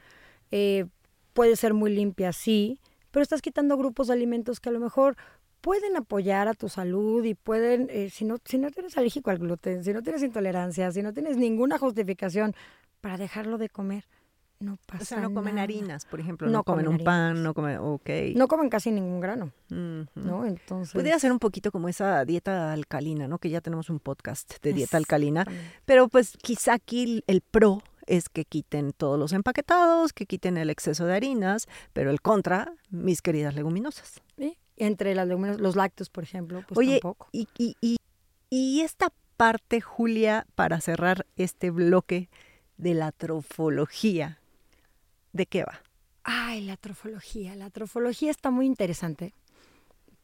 eh, 0.50 0.86
puede 1.34 1.54
ser 1.54 1.74
muy 1.74 1.94
limpia, 1.94 2.32
sí, 2.32 2.80
pero 3.10 3.22
estás 3.22 3.42
quitando 3.42 3.76
grupos 3.76 4.06
de 4.06 4.14
alimentos 4.14 4.58
que 4.58 4.70
a 4.70 4.72
lo 4.72 4.80
mejor 4.80 5.18
pueden 5.60 5.98
apoyar 5.98 6.48
a 6.48 6.54
tu 6.54 6.70
salud 6.70 7.22
y 7.26 7.34
pueden, 7.34 7.88
eh, 7.90 8.08
si, 8.08 8.24
no, 8.24 8.38
si 8.42 8.56
no 8.56 8.70
tienes 8.70 8.96
alérgico 8.96 9.28
al 9.28 9.36
gluten, 9.36 9.84
si 9.84 9.92
no 9.92 10.02
tienes 10.02 10.22
intolerancia, 10.22 10.90
si 10.92 11.02
no 11.02 11.12
tienes 11.12 11.36
ninguna 11.36 11.76
justificación 11.76 12.54
para 13.02 13.18
dejarlo 13.18 13.58
de 13.58 13.68
comer, 13.68 14.06
no 14.60 14.78
pasa 14.86 15.02
O 15.02 15.06
sea, 15.06 15.20
no 15.20 15.32
comen 15.34 15.54
nada. 15.54 15.64
harinas, 15.64 16.04
por 16.04 16.20
ejemplo. 16.20 16.46
No 16.46 16.52
No, 16.58 16.64
comen 16.64 16.84
comen 16.84 17.00
un 17.00 17.04
pan, 17.04 17.42
no 17.42 17.54
comen. 17.54 17.78
Ok. 17.80 18.10
No 18.36 18.46
comen 18.46 18.68
casi 18.68 18.90
ningún 18.90 19.20
grano. 19.20 19.52
¿no? 19.68 20.44
Entonces... 20.44 20.92
Podría 20.92 21.18
ser 21.18 21.32
un 21.32 21.38
poquito 21.38 21.72
como 21.72 21.88
esa 21.88 22.24
dieta 22.24 22.72
alcalina, 22.72 23.26
¿no? 23.26 23.38
Que 23.38 23.50
ya 23.50 23.60
tenemos 23.60 23.88
un 23.90 24.00
podcast 24.00 24.62
de 24.62 24.72
dieta 24.72 24.96
alcalina. 24.96 25.46
Pero 25.86 26.08
pues 26.08 26.36
quizá 26.42 26.74
aquí 26.74 27.24
el 27.26 27.40
pro 27.40 27.82
es 28.06 28.28
que 28.28 28.44
quiten 28.44 28.92
todos 28.92 29.18
los 29.18 29.32
empaquetados, 29.32 30.12
que 30.12 30.26
quiten 30.26 30.56
el 30.56 30.68
exceso 30.68 31.06
de 31.06 31.14
harinas, 31.14 31.66
pero 31.92 32.10
el 32.10 32.20
contra, 32.20 32.72
mis 32.90 33.22
queridas 33.22 33.54
leguminosas. 33.54 34.20
Sí, 34.36 34.58
Entre 34.76 35.14
las 35.14 35.26
leguminosas, 35.28 35.60
los 35.60 35.76
lácteos, 35.76 36.10
por 36.10 36.24
ejemplo, 36.24 36.62
pues 36.66 36.76
Oye, 36.76 37.00
tampoco. 37.00 37.28
y, 37.32 37.48
y, 37.56 37.76
y, 37.80 37.96
y 38.50 38.80
esta 38.80 39.12
parte, 39.36 39.80
Julia, 39.80 40.46
para 40.54 40.80
cerrar 40.80 41.24
este 41.36 41.70
bloque 41.70 42.28
de 42.78 42.94
la 42.94 43.12
trofología, 43.12 44.38
¿de 45.32 45.46
qué 45.46 45.64
va? 45.64 45.80
Ay, 46.22 46.62
la 46.62 46.76
trofología. 46.76 47.56
La 47.56 47.70
trofología 47.70 48.30
está 48.30 48.50
muy 48.50 48.66
interesante. 48.66 49.34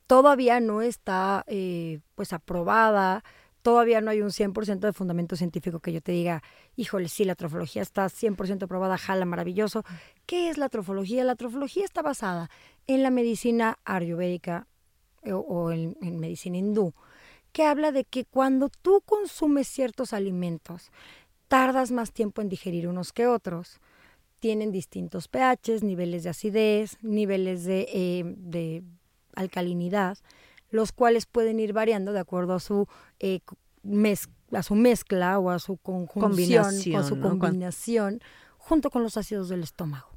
Todavía 0.07 0.61
no 0.61 0.83
está 0.83 1.45
eh, 1.49 2.01
pues 2.15 2.33
aprobada, 2.33 3.25
todavía 3.63 4.01
no 4.01 4.13
hay 4.13 4.21
un 4.21 4.31
100% 4.31 4.79
de 4.79 4.93
fundamento 4.93 5.35
científico 5.35 5.81
que 5.81 5.93
yo 5.93 6.01
te 6.01 6.13
diga, 6.13 6.43
híjole, 6.77 7.09
sí, 7.09 7.25
la 7.25 7.35
trofología 7.35 7.83
está 7.83 8.07
100% 8.07 8.63
aprobada, 8.63 8.99
jala, 8.99 9.25
maravilloso. 9.25 9.83
¿Qué 10.27 10.49
es 10.49 10.59
la 10.59 10.69
trofología? 10.69 11.25
La 11.25 11.35
trofología 11.35 11.85
está 11.85 12.03
basada 12.03 12.49
en 12.87 13.03
la 13.03 13.11
medicina 13.11 13.79
ayurvédica 13.85 14.69
eh, 15.23 15.33
o, 15.33 15.73
en, 15.73 15.97
en 16.01 16.21
medicina 16.21 16.59
hindú, 16.59 16.95
que 17.51 17.65
habla 17.65 17.91
de 17.91 18.05
que 18.05 18.25
cuando 18.25 18.69
tú 18.69 19.03
consumes 19.05 19.67
ciertos 19.67 20.13
alimentos, 20.13 20.93
tardas 21.49 21.91
más 21.91 22.13
tiempo 22.13 22.43
en 22.43 22.49
digerir 22.49 22.87
unos 22.87 23.13
que 23.13 23.27
otros, 23.27 23.81
tienen 24.41 24.73
distintos 24.73 25.29
pHs, 25.29 25.83
niveles 25.83 26.25
de 26.25 26.31
acidez, 26.31 26.99
niveles 27.03 27.65
de, 27.65 27.89
eh, 27.93 28.25
de 28.37 28.83
alcalinidad, 29.35 30.19
los 30.71 30.93
cuales 30.93 31.27
pueden 31.27 31.61
ir 31.61 31.73
variando 31.73 32.13
de 32.13 32.21
acuerdo 32.21 32.55
a 32.55 32.61
su, 32.61 32.89
eh, 33.21 33.41
a 34.53 34.63
su 34.63 34.75
mezcla 34.75 35.39
o 35.39 35.51
a 35.51 35.59
su 35.59 35.77
conjunción, 35.77 36.31
combinación, 36.31 37.05
su 37.05 37.17
¿no? 37.17 37.39
combinación, 37.39 38.21
junto 38.59 38.91
con 38.91 39.03
los 39.03 39.17
ácidos 39.17 39.49
del 39.49 39.63
estómago. 39.63 40.16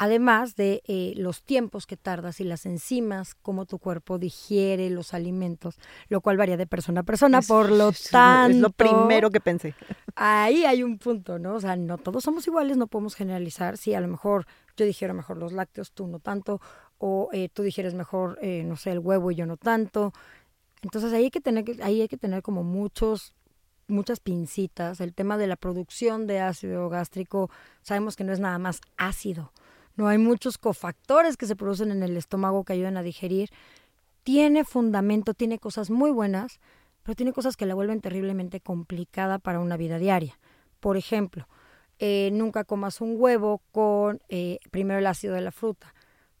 Además 0.00 0.54
de 0.54 0.80
eh, 0.86 1.12
los 1.16 1.42
tiempos 1.42 1.84
que 1.86 1.96
tardas 1.96 2.38
y 2.40 2.44
las 2.44 2.66
enzimas, 2.66 3.34
cómo 3.34 3.66
tu 3.66 3.78
cuerpo 3.78 4.18
digiere 4.18 4.90
los 4.90 5.12
alimentos, 5.12 5.76
lo 6.08 6.20
cual 6.20 6.36
varía 6.36 6.56
de 6.56 6.68
persona 6.68 7.00
a 7.00 7.02
persona. 7.02 7.40
Es- 7.40 7.48
por 7.48 7.70
lo 7.70 7.88
es- 7.88 8.08
tanto, 8.10 8.52
Es 8.52 8.56
lo 8.60 8.70
primero 8.70 9.30
que 9.30 9.40
pensé. 9.40 9.74
ahí 10.14 10.64
hay 10.64 10.82
un 10.84 10.98
punto, 10.98 11.38
¿no? 11.40 11.56
O 11.56 11.60
sea, 11.60 11.74
no 11.76 11.98
todos 11.98 12.22
somos 12.24 12.46
iguales, 12.46 12.76
no 12.76 12.86
podemos 12.86 13.16
generalizar. 13.16 13.76
Sí, 13.76 13.92
a 13.94 14.00
lo 14.00 14.06
mejor 14.08 14.46
yo 14.76 14.86
digiero 14.86 15.14
mejor 15.14 15.36
los 15.36 15.52
lácteos, 15.52 15.90
tú 15.90 16.06
no 16.06 16.20
tanto, 16.20 16.60
o 16.98 17.28
eh, 17.32 17.48
tú 17.52 17.62
digieres 17.64 17.94
mejor, 17.94 18.38
eh, 18.40 18.62
no 18.64 18.76
sé, 18.76 18.92
el 18.92 19.00
huevo 19.00 19.32
y 19.32 19.34
yo 19.34 19.46
no 19.46 19.56
tanto. 19.56 20.12
Entonces 20.82 21.12
ahí 21.12 21.24
hay 21.24 21.30
que 21.30 21.40
tener, 21.40 21.64
ahí 21.82 22.00
hay 22.02 22.08
que 22.08 22.16
tener 22.16 22.42
como 22.42 22.62
muchos, 22.62 23.34
muchas 23.88 24.20
pincitas. 24.20 25.00
El 25.00 25.12
tema 25.12 25.36
de 25.38 25.48
la 25.48 25.56
producción 25.56 26.28
de 26.28 26.38
ácido 26.38 26.88
gástrico, 26.88 27.50
sabemos 27.82 28.14
que 28.14 28.22
no 28.22 28.32
es 28.32 28.38
nada 28.38 28.58
más 28.58 28.80
ácido. 28.96 29.52
No 29.98 30.06
hay 30.06 30.16
muchos 30.16 30.58
cofactores 30.58 31.36
que 31.36 31.46
se 31.46 31.56
producen 31.56 31.90
en 31.90 32.04
el 32.04 32.16
estómago 32.16 32.62
que 32.62 32.72
ayudan 32.72 32.96
a 32.96 33.02
digerir. 33.02 33.50
Tiene 34.22 34.62
fundamento, 34.62 35.34
tiene 35.34 35.58
cosas 35.58 35.90
muy 35.90 36.12
buenas, 36.12 36.60
pero 37.02 37.16
tiene 37.16 37.32
cosas 37.32 37.56
que 37.56 37.66
la 37.66 37.74
vuelven 37.74 38.00
terriblemente 38.00 38.60
complicada 38.60 39.40
para 39.40 39.58
una 39.58 39.76
vida 39.76 39.98
diaria. 39.98 40.38
Por 40.78 40.96
ejemplo, 40.96 41.48
eh, 41.98 42.30
nunca 42.32 42.62
comas 42.62 43.00
un 43.00 43.16
huevo 43.18 43.60
con 43.72 44.20
eh, 44.28 44.60
primero 44.70 45.00
el 45.00 45.06
ácido 45.08 45.34
de 45.34 45.40
la 45.40 45.50
fruta, 45.50 45.92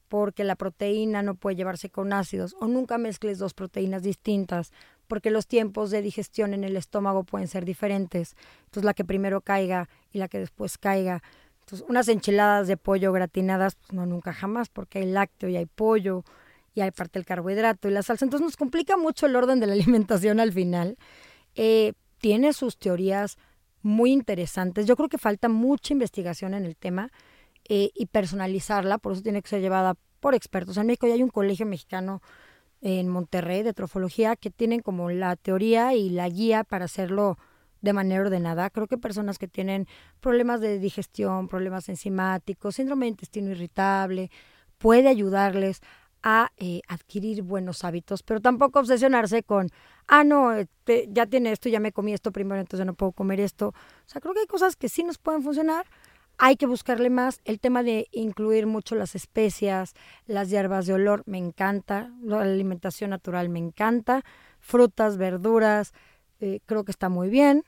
porque 0.06 0.44
la 0.44 0.54
proteína 0.54 1.24
no 1.24 1.34
puede 1.34 1.56
llevarse 1.56 1.90
con 1.90 2.12
ácidos, 2.12 2.54
o 2.60 2.68
nunca 2.68 2.96
mezcles 2.96 3.40
dos 3.40 3.54
proteínas 3.54 4.04
distintas, 4.04 4.72
porque 5.08 5.32
los 5.32 5.48
tiempos 5.48 5.90
de 5.90 6.00
digestión 6.00 6.54
en 6.54 6.62
el 6.62 6.76
estómago 6.76 7.24
pueden 7.24 7.48
ser 7.48 7.64
diferentes. 7.64 8.36
Entonces 8.66 8.84
la 8.84 8.94
que 8.94 9.04
primero 9.04 9.40
caiga 9.40 9.88
y 10.12 10.18
la 10.18 10.28
que 10.28 10.38
después 10.38 10.78
caiga. 10.78 11.24
Entonces 11.68 11.86
unas 11.86 12.08
enchiladas 12.08 12.66
de 12.66 12.78
pollo 12.78 13.12
gratinadas, 13.12 13.74
pues 13.74 13.92
no, 13.92 14.06
nunca 14.06 14.32
jamás, 14.32 14.70
porque 14.70 15.00
hay 15.00 15.04
lácteo 15.04 15.50
y 15.50 15.56
hay 15.58 15.66
pollo 15.66 16.24
y 16.74 16.80
hay 16.80 16.92
parte 16.92 17.18
del 17.18 17.26
carbohidrato 17.26 17.88
y 17.88 17.90
la 17.90 18.02
salsa. 18.02 18.24
Entonces 18.24 18.42
nos 18.42 18.56
complica 18.56 18.96
mucho 18.96 19.26
el 19.26 19.36
orden 19.36 19.60
de 19.60 19.66
la 19.66 19.72
alimentación 19.74 20.40
al 20.40 20.50
final. 20.50 20.96
Eh, 21.56 21.92
tiene 22.16 22.54
sus 22.54 22.78
teorías 22.78 23.36
muy 23.82 24.12
interesantes. 24.12 24.86
Yo 24.86 24.96
creo 24.96 25.10
que 25.10 25.18
falta 25.18 25.50
mucha 25.50 25.92
investigación 25.92 26.54
en 26.54 26.64
el 26.64 26.74
tema 26.74 27.10
eh, 27.68 27.90
y 27.94 28.06
personalizarla, 28.06 28.96
por 28.96 29.12
eso 29.12 29.20
tiene 29.20 29.42
que 29.42 29.48
ser 29.50 29.60
llevada 29.60 29.94
por 30.20 30.34
expertos. 30.34 30.78
En 30.78 30.86
México 30.86 31.06
ya 31.06 31.14
hay 31.14 31.22
un 31.22 31.28
colegio 31.28 31.66
mexicano 31.66 32.22
en 32.80 33.08
Monterrey 33.08 33.62
de 33.62 33.74
trofología 33.74 34.36
que 34.36 34.48
tienen 34.48 34.80
como 34.80 35.10
la 35.10 35.36
teoría 35.36 35.92
y 35.92 36.08
la 36.08 36.30
guía 36.30 36.64
para 36.64 36.86
hacerlo 36.86 37.36
de 37.80 37.92
manera 37.92 38.22
ordenada. 38.22 38.70
Creo 38.70 38.86
que 38.86 38.98
personas 38.98 39.38
que 39.38 39.48
tienen 39.48 39.86
problemas 40.20 40.60
de 40.60 40.78
digestión, 40.78 41.48
problemas 41.48 41.88
enzimáticos, 41.88 42.76
síndrome 42.76 43.06
de 43.06 43.10
intestino 43.10 43.50
irritable, 43.50 44.30
puede 44.78 45.08
ayudarles 45.08 45.80
a 46.22 46.50
eh, 46.56 46.80
adquirir 46.88 47.42
buenos 47.42 47.84
hábitos, 47.84 48.22
pero 48.22 48.40
tampoco 48.40 48.80
obsesionarse 48.80 49.42
con, 49.42 49.70
ah, 50.06 50.24
no, 50.24 50.52
este, 50.52 51.08
ya 51.10 51.26
tiene 51.26 51.52
esto, 51.52 51.68
ya 51.68 51.80
me 51.80 51.92
comí 51.92 52.12
esto 52.12 52.32
primero, 52.32 52.60
entonces 52.60 52.86
no 52.86 52.94
puedo 52.94 53.12
comer 53.12 53.40
esto. 53.40 53.68
O 53.68 53.74
sea, 54.06 54.20
creo 54.20 54.34
que 54.34 54.40
hay 54.40 54.46
cosas 54.46 54.76
que 54.76 54.88
sí 54.88 55.04
nos 55.04 55.18
pueden 55.18 55.42
funcionar. 55.42 55.86
Hay 56.40 56.56
que 56.56 56.66
buscarle 56.66 57.10
más. 57.10 57.40
El 57.44 57.58
tema 57.58 57.82
de 57.82 58.06
incluir 58.12 58.66
mucho 58.66 58.94
las 58.94 59.16
especias, 59.16 59.94
las 60.26 60.50
hierbas 60.50 60.86
de 60.86 60.94
olor, 60.94 61.24
me 61.26 61.38
encanta. 61.38 62.12
La 62.22 62.40
alimentación 62.40 63.10
natural 63.10 63.48
me 63.48 63.58
encanta. 63.58 64.22
Frutas, 64.60 65.16
verduras, 65.16 65.92
eh, 66.40 66.60
creo 66.66 66.84
que 66.84 66.92
está 66.92 67.08
muy 67.08 67.28
bien, 67.28 67.64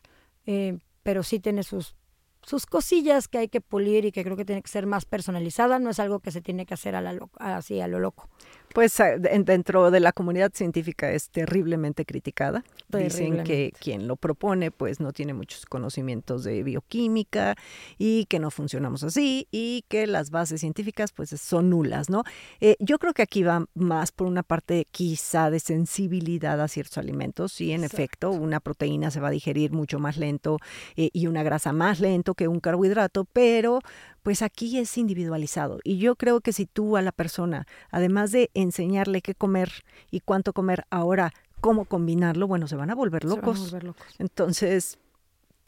eh, 0.46 0.78
pero 1.02 1.22
sí 1.22 1.40
tiene 1.40 1.62
sus, 1.62 1.96
sus 2.42 2.66
cosillas 2.66 3.28
que 3.28 3.38
hay 3.38 3.48
que 3.48 3.61
pulir 3.61 4.04
y 4.04 4.12
que 4.12 4.24
creo 4.24 4.37
que 4.37 4.44
tiene 4.44 4.62
que 4.62 4.70
ser 4.70 4.87
más 4.87 5.04
personalizada. 5.04 5.78
No 5.78 5.90
es 5.90 5.98
algo 5.98 6.20
que 6.20 6.30
se 6.30 6.40
tiene 6.40 6.66
que 6.66 6.74
hacer 6.74 6.94
a 6.94 7.00
la 7.00 7.18
así 7.38 7.80
a 7.80 7.88
lo 7.88 7.98
loco. 7.98 8.28
Pues 8.72 8.96
de- 8.98 9.18
dentro 9.44 9.90
de 9.90 9.98
la 9.98 10.12
comunidad 10.12 10.52
científica 10.54 11.11
es 11.11 11.28
terriblemente 11.30 12.04
criticada. 12.04 12.62
Dicen 13.04 13.42
que 13.44 13.72
quien 13.80 14.06
lo 14.06 14.16
propone 14.16 14.70
pues 14.70 15.00
no 15.00 15.12
tiene 15.12 15.35
muchos 15.35 15.66
conocimientos 15.66 16.44
de 16.44 16.62
bioquímica 16.62 17.56
y 17.98 18.26
que 18.26 18.38
no 18.38 18.50
funcionamos 18.50 19.02
así 19.02 19.48
y 19.50 19.85
que 19.88 20.06
las 20.06 20.30
bases 20.30 20.61
científicas 20.61 21.11
pues 21.12 21.30
son 21.30 21.70
nulas, 21.70 22.11
¿no? 22.11 22.22
Eh, 22.61 22.76
yo 22.78 22.98
creo 22.98 23.12
que 23.12 23.22
aquí 23.22 23.42
va 23.42 23.66
más 23.74 24.12
por 24.12 24.26
una 24.28 24.42
parte 24.44 24.87
quizá 24.90 25.50
de 25.50 25.59
sensibilidad 25.61 26.61
a 26.61 26.68
ciertos 26.68 26.98
alimentos. 26.98 27.52
Sí, 27.52 27.72
en 27.72 27.83
efecto, 27.85 28.30
una 28.30 28.61
proteína 28.61 29.11
se 29.11 29.20
va 29.20 29.28
a 29.28 29.33
digerir 29.33 29.72
mucho 29.72 29.98
más 29.98 30.16
lento 30.16 30.59
eh, 30.96 31.11
y 31.12 31.26
una 31.26 31.42
grasa 31.42 31.72
más 31.72 31.98
lento 32.00 32.35
que 32.35 32.46
un 32.48 32.61
carbohidrato, 32.61 33.24
pero 33.24 33.80
pues 34.22 34.42
aquí 34.42 34.78
es 34.78 34.96
individualizado. 34.98 35.80
Y 35.85 35.98
yo 35.98 36.16
creo 36.16 36.40
que 36.40 36.52
si 36.52 36.66
tú 36.66 36.96
a 36.96 37.02
la 37.02 37.12
persona, 37.12 37.66
además 37.90 38.33
de 38.33 38.50
enseñarle 38.54 39.22
qué 39.22 39.35
comer 39.35 39.70
y 40.11 40.20
cuánto 40.20 40.52
comer, 40.52 40.85
ahora 40.90 41.33
cómo 41.61 41.85
combinarlo, 41.85 42.46
bueno, 42.46 42.66
se 42.66 42.76
van 42.76 42.90
a 42.90 42.94
volver 42.94 43.22
Se 43.22 43.28
van 43.28 43.38
a 43.38 43.40
locos. 43.40 43.70
volver 43.70 43.85
locos. 43.85 44.06
Entonces, 44.18 44.98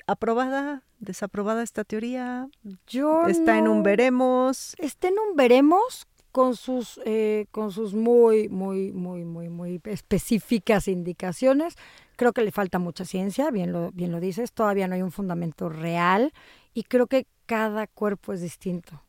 aprobada, 0.06 0.82
desaprobada 0.98 1.62
esta 1.62 1.84
teoría, 1.84 2.48
Yo 2.86 3.26
está 3.26 3.58
en 3.58 3.68
un 3.68 3.82
veremos. 3.82 4.74
Está 4.78 5.08
en 5.08 5.14
un 5.18 5.36
veremos 5.36 6.06
con 6.32 6.56
sus, 6.56 6.98
eh, 7.04 7.46
con 7.50 7.70
sus 7.72 7.92
muy, 7.94 8.48
muy, 8.48 8.90
muy, 8.90 9.24
muy, 9.24 9.50
muy 9.50 9.80
específicas 9.84 10.88
indicaciones. 10.88 11.76
Creo 12.16 12.32
que 12.32 12.42
le 12.42 12.50
falta 12.50 12.78
mucha 12.78 13.04
ciencia, 13.04 13.50
bien 13.50 13.72
lo, 13.72 13.92
bien 13.92 14.10
lo 14.12 14.18
dices, 14.18 14.52
todavía 14.52 14.88
no 14.88 14.94
hay 14.94 15.02
un 15.02 15.12
fundamento 15.12 15.68
real 15.68 16.32
y 16.72 16.84
creo 16.84 17.06
que 17.06 17.26
cada 17.52 17.86
cuerpo 17.86 18.32
es 18.32 18.40
distinto. 18.40 19.02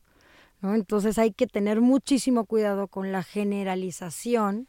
¿no? 0.60 0.74
Entonces 0.74 1.16
hay 1.18 1.32
que 1.32 1.46
tener 1.46 1.80
muchísimo 1.80 2.44
cuidado 2.44 2.88
con 2.88 3.10
la 3.10 3.22
generalización 3.22 4.68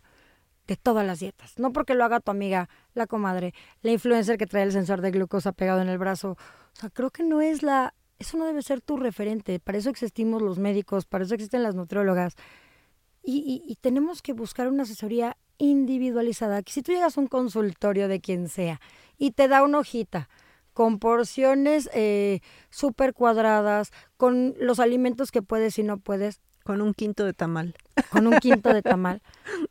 de 0.65 0.77
todas 0.77 1.05
las 1.05 1.19
dietas. 1.19 1.59
No 1.59 1.73
porque 1.73 1.93
lo 1.93 2.05
haga 2.05 2.21
tu 2.21 2.31
amiga, 2.31 2.69
la 2.93 3.05
comadre, 3.05 3.53
la 3.81 3.91
influencer 3.91 4.37
que 4.37 4.47
trae 4.47 4.63
el 4.63 4.71
sensor 4.71 5.01
de 5.01 5.11
glucosa 5.11 5.51
pegado 5.51 5.81
en 5.81 5.89
el 5.89 5.97
brazo. 5.97 6.31
O 6.31 6.79
sea, 6.79 6.89
creo 6.89 7.11
que 7.11 7.23
no 7.23 7.41
es 7.41 7.63
la... 7.63 7.93
Eso 8.17 8.37
no 8.37 8.45
debe 8.45 8.61
ser 8.61 8.79
tu 8.79 8.95
referente. 8.95 9.59
Para 9.59 9.77
eso 9.77 9.89
existimos 9.89 10.41
los 10.41 10.57
médicos, 10.57 11.05
para 11.05 11.25
eso 11.25 11.35
existen 11.35 11.61
las 11.61 11.75
nutriólogas. 11.75 12.35
Y, 13.27 13.77
tenemos 13.81 14.21
que 14.21 14.31
buscar 14.31 14.69
una 14.69 14.83
asesoría 14.83 15.35
individualizada. 15.57 16.63
Que 16.63 16.71
si 16.71 16.81
tú 16.81 16.93
llegas 16.93 17.17
a 17.17 17.21
un 17.21 17.27
consultorio 17.27 18.07
de 18.07 18.21
quien 18.21 18.47
sea 18.47 18.79
y 19.17 19.31
te 19.31 19.49
da 19.49 19.63
una 19.63 19.79
hojita 19.79 20.29
con 20.75 20.99
porciones 20.99 21.89
eh, 21.93 22.41
súper 22.69 23.13
cuadradas, 23.13 23.93
con 24.17 24.53
los 24.59 24.81
alimentos 24.81 25.31
que 25.31 25.41
puedes 25.41 25.79
y 25.79 25.83
no 25.83 25.99
puedes, 25.99 26.41
Con 26.65 26.81
un 26.81 26.93
quinto 26.93 27.23
de 27.23 27.31
tamal. 27.31 27.75
con 28.11 28.27
un 28.27 28.37
quinto 28.39 28.73
de 28.73 28.81
tamal, 28.83 29.21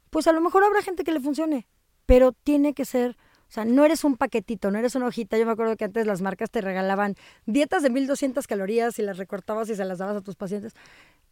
pues 0.09 0.27
a 0.27 0.33
lo 0.33 0.41
mejor 0.41 0.65
habrá 0.65 0.81
gente 0.81 1.05
que 1.05 1.13
le 1.13 1.21
funcione, 1.21 1.69
pero 2.07 2.33
tiene 2.33 2.73
que 2.73 2.87
ser, 2.87 3.19
o 3.49 3.53
sea, 3.53 3.67
no 3.67 3.85
eres 3.85 4.03
un 4.03 4.17
paquetito, 4.17 4.71
no 4.71 4.79
eres 4.79 4.95
una 4.95 5.07
hojita. 5.07 5.37
Yo 5.37 5.45
me 5.45 5.53
acuerdo 5.53 5.77
que 5.77 5.85
antes 5.85 6.07
las 6.07 6.23
marcas 6.23 6.51
te 6.51 6.63
regalaban 6.63 7.17
dietas 7.45 7.83
de 7.83 7.91
1200 7.91 8.47
calorías 8.47 8.99
y 8.99 9.03
las 9.03 9.19
recortabas 9.19 9.69
y 9.69 9.77
se 9.77 9.85
las 9.85 9.99
dabas 9.99 10.17
a 10.17 10.21
tus 10.23 10.37
pacientes. 10.37 10.73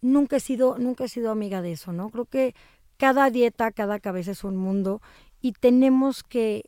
Nunca 0.03 0.37
he 0.37 0.41
sido, 0.41 0.77
nunca 0.77 1.05
he 1.05 1.09
sido 1.09 1.31
amiga 1.31 1.63
de 1.63 1.73
eso, 1.73 1.95
¿no? 1.95 2.11
Creo 2.11 2.27
que 2.27 2.55
cada 2.99 3.31
dieta, 3.31 3.73
cada 3.73 4.01
cabeza 4.01 4.33
es 4.33 4.45
un 4.45 4.59
mundo 4.59 5.01
y 5.41 5.53
tenemos 5.53 6.23
que, 6.23 6.65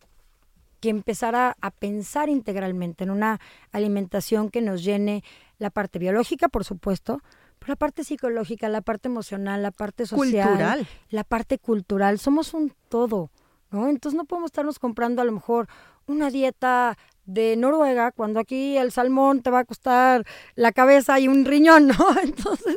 que 0.85 0.91
empezar 0.91 1.35
a, 1.35 1.57
a 1.63 1.71
pensar 1.71 2.29
integralmente 2.29 3.05
en 3.05 3.11
una 3.11 3.41
alimentación 3.73 4.51
que 4.51 4.61
nos 4.61 4.85
llene 4.85 5.25
la 5.59 5.71
parte 5.71 5.99
biológica, 5.99 6.49
por 6.49 6.65
supuesto, 6.65 7.21
pero 7.59 7.73
la 7.73 7.77
parte 7.77 8.05
psicológica, 8.05 8.69
la 8.69 8.83
parte 8.83 9.09
emocional, 9.09 9.63
la 9.63 9.71
parte 9.71 10.05
social, 10.07 10.49
Cultural. 10.49 10.87
la 11.09 11.25
parte 11.25 11.59
cultural. 11.59 12.19
Somos 12.19 12.53
un 12.53 12.73
todo, 12.91 13.31
¿no? 13.71 13.89
Entonces 13.89 14.17
no 14.17 14.27
podemos 14.27 14.49
estarnos 14.49 14.79
comprando 14.79 15.23
a 15.23 15.25
lo 15.25 15.33
mejor 15.33 15.69
una 16.07 16.29
dieta 16.31 16.99
de 17.25 17.57
Noruega 17.57 18.13
cuando 18.13 18.39
aquí 18.41 18.77
el 18.77 18.93
salmón 18.93 19.41
te 19.41 19.49
va 19.51 19.61
a 19.61 19.65
costar 19.65 20.27
la 20.55 20.73
cabeza 20.73 21.19
y 21.19 21.29
un 21.29 21.47
riñón, 21.47 21.87
¿no? 21.89 21.95
Entonces, 22.23 22.77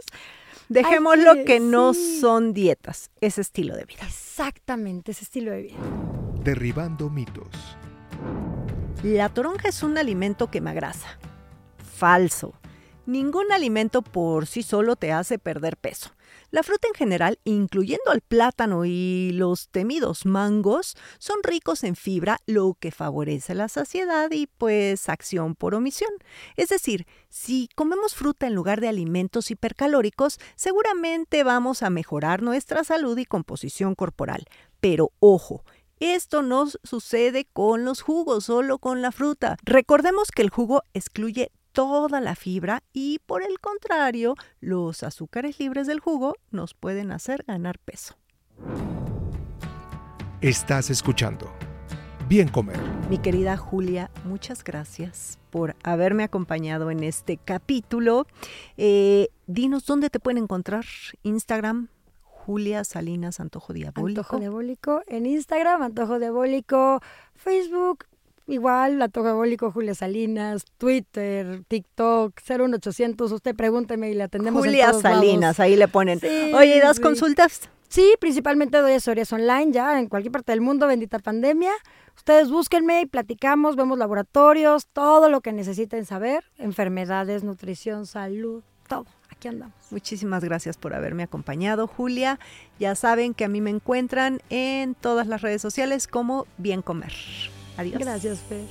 Dejémoslo 0.70 1.34
que- 1.34 1.46
que 1.46 1.60
no 1.60 1.94
sí. 1.94 2.20
son 2.22 2.54
dietas, 2.54 3.10
es 3.22 3.38
estilo 3.38 3.76
de 3.76 3.84
vida. 3.86 4.04
exactamente 4.06 5.12
ese 5.12 5.24
estilo 5.26 5.52
de 5.52 5.64
vida. 5.64 5.78
Derribando 6.44 7.10
mitos. 7.10 7.48
La 9.04 9.30
toronja 9.30 9.70
es 9.70 9.84
un 9.84 9.98
alimento 9.98 10.50
que 10.50 10.60
grasa. 10.60 11.20
Falso. 11.78 12.54
Ningún 13.06 13.52
alimento 13.54 14.02
por 14.02 14.48
sí 14.48 14.64
solo 14.64 14.98
te 14.98 15.14
hace 15.14 15.40
perder 15.40 15.78
peso. 15.78 16.12
La 16.50 16.64
fruta 16.64 16.88
en 16.88 16.94
general, 16.94 17.40
incluyendo 17.46 18.12
el 18.14 18.22
plátano 18.22 18.86
y 18.86 19.32
los 19.34 19.70
temidos 19.70 20.26
mangos, 20.26 20.96
son 21.18 21.38
ricos 21.44 21.84
en 21.84 21.96
fibra, 21.96 22.40
lo 22.46 22.76
que 22.80 22.92
favorece 22.92 23.56
la 23.56 23.70
saciedad 23.70 24.30
y 24.32 24.48
pues 24.48 25.10
acción 25.10 25.56
por 25.56 25.76
omisión. 25.76 26.12
Es 26.56 26.70
decir, 26.70 27.06
si 27.30 27.70
comemos 27.76 28.16
fruta 28.16 28.48
en 28.48 28.56
lugar 28.56 28.82
de 28.82 28.90
alimentos 28.90 29.52
hipercalóricos, 29.52 30.40
seguramente 30.56 31.44
vamos 31.44 31.84
a 31.84 31.90
mejorar 31.90 32.42
nuestra 32.42 32.84
salud 32.84 33.18
y 33.18 33.26
composición 33.26 33.96
corporal. 33.96 34.46
Pero 34.80 35.12
ojo, 35.20 35.64
esto 36.00 36.42
no 36.42 36.68
sucede 36.84 37.46
con 37.52 37.86
los 37.86 38.02
jugos, 38.02 38.46
solo 38.46 38.78
con 38.80 39.02
la 39.02 39.12
fruta. 39.12 39.58
Recordemos 39.64 40.32
que 40.32 40.42
el 40.42 40.50
jugo 40.50 40.84
excluye 40.94 41.52
toda 41.72 42.22
la 42.22 42.36
fibra 42.36 42.84
y 42.94 43.20
por 43.26 43.44
el 43.44 43.60
contrario, 43.60 44.36
los 44.60 45.04
azúcares 45.04 45.60
libres 45.60 45.88
del 45.88 46.00
jugo 46.00 46.36
nos 46.52 46.74
pueden 46.74 47.12
hacer 47.12 47.44
ganar 47.48 47.78
peso. 47.80 48.16
Estás 50.42 50.90
escuchando 50.90 51.52
Bien 52.28 52.50
Comer. 52.50 52.78
Mi 53.10 53.20
querida 53.20 53.56
Julia, 53.56 54.12
muchas 54.26 54.64
gracias 54.64 55.40
por 55.50 55.76
haberme 55.84 56.24
acompañado 56.24 56.92
en 56.92 57.04
este 57.04 57.38
capítulo. 57.38 58.28
Eh, 58.76 59.30
dinos 59.46 59.86
dónde 59.86 60.10
te 60.10 60.20
pueden 60.20 60.44
encontrar. 60.44 60.84
Instagram, 61.24 61.88
Julia 62.48 62.86
Salinas 62.86 63.42
Antojo 63.42 63.74
Diabólico. 63.74 64.22
Antojo 64.22 64.40
Diabólico 64.40 65.02
en 65.08 65.26
Instagram, 65.26 65.82
Antojo 65.82 66.18
Diabólico, 66.18 67.02
Facebook, 67.36 68.06
Igual, 68.48 69.00
la 69.00 69.10
Diabólico, 69.10 69.70
Julia 69.70 69.94
Salinas, 69.94 70.64
Twitter, 70.78 71.66
TikTok, 71.68 72.40
01800, 72.40 73.34
usted 73.34 73.54
pregúnteme 73.54 74.10
y 74.10 74.14
le 74.14 74.24
atendemos 74.24 74.64
Julia 74.64 74.94
Salinas, 74.94 75.60
ahí 75.60 75.76
le 75.76 75.90
ponen. 75.90 76.22
Oye, 76.56 76.80
¿das 76.80 77.02
consultas? 77.02 77.70
Sí, 77.90 78.16
principalmente 78.22 78.78
doy 78.78 78.94
asesorías 78.94 79.34
online 79.34 79.74
ya 79.74 80.00
en 80.00 80.08
cualquier 80.08 80.32
parte 80.32 80.54
del 80.54 80.62
mundo, 80.62 80.88
bendita 80.88 81.20
pandemia. 81.20 81.74
Ustedes 82.16 82.50
búsquenme 82.50 83.02
y 83.02 83.06
platicamos, 83.08 83.76
vemos 83.76 83.98
laboratorios, 83.98 84.88
todo 84.88 85.28
lo 85.28 85.42
que 85.42 85.52
necesiten 85.52 86.06
saber, 86.06 86.46
enfermedades, 86.58 87.44
nutrición, 87.44 88.06
salud, 88.06 88.64
todo. 88.88 89.06
Aquí 89.38 89.50
andamos. 89.50 89.76
Muchísimas 89.92 90.44
gracias 90.44 90.78
por 90.78 90.96
haberme 90.96 91.22
acompañado, 91.22 91.86
Julia. 91.86 92.40
Ya 92.80 92.96
saben 92.96 93.36
que 93.36 93.46
a 93.46 93.48
mí 93.48 93.62
me 93.62 93.70
encuentran 93.70 94.42
en 94.50 94.96
todas 94.96 95.28
las 95.28 95.42
redes 95.42 95.62
sociales 95.62 96.08
como 96.08 96.48
Bien 96.58 96.82
Comer. 96.82 97.14
Adiós. 97.78 98.00
Gracias, 98.00 98.40
Fer. 98.40 98.66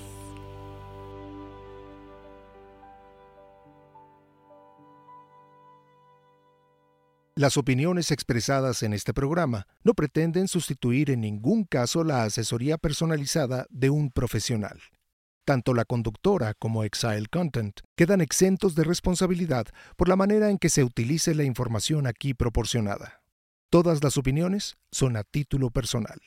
Las 7.36 7.58
opiniones 7.58 8.10
expresadas 8.10 8.82
en 8.82 8.92
este 8.92 9.12
programa 9.12 9.68
no 9.84 9.94
pretenden 9.94 10.48
sustituir 10.48 11.10
en 11.10 11.20
ningún 11.20 11.64
caso 11.64 12.02
la 12.02 12.24
asesoría 12.24 12.76
personalizada 12.78 13.66
de 13.70 13.90
un 13.90 14.10
profesional. 14.10 14.80
Tanto 15.46 15.74
la 15.74 15.84
conductora 15.84 16.54
como 16.54 16.82
Exile 16.82 17.26
Content 17.30 17.78
quedan 17.94 18.20
exentos 18.20 18.74
de 18.74 18.82
responsabilidad 18.82 19.66
por 19.96 20.08
la 20.08 20.16
manera 20.16 20.50
en 20.50 20.58
que 20.58 20.68
se 20.68 20.82
utilice 20.82 21.36
la 21.36 21.44
información 21.44 22.08
aquí 22.08 22.34
proporcionada. 22.34 23.22
Todas 23.70 24.02
las 24.02 24.16
opiniones 24.16 24.76
son 24.90 25.16
a 25.16 25.22
título 25.22 25.70
personal. 25.70 26.18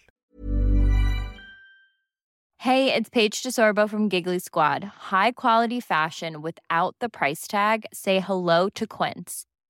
Hey, 2.60 2.94
it's 2.94 3.10
Paige 3.10 3.44
DeSorbo 3.44 3.90
from 3.90 4.10
Giggly 4.10 4.40
Squad. 4.40 4.84
High 5.12 5.34
quality 5.34 5.82
fashion 5.82 6.42
without 6.42 6.96
the 7.00 7.10
price 7.10 7.46
tag. 7.46 7.86
Say 7.94 8.22
hello 8.22 8.70
to 8.70 8.88
Quince. 8.88 9.49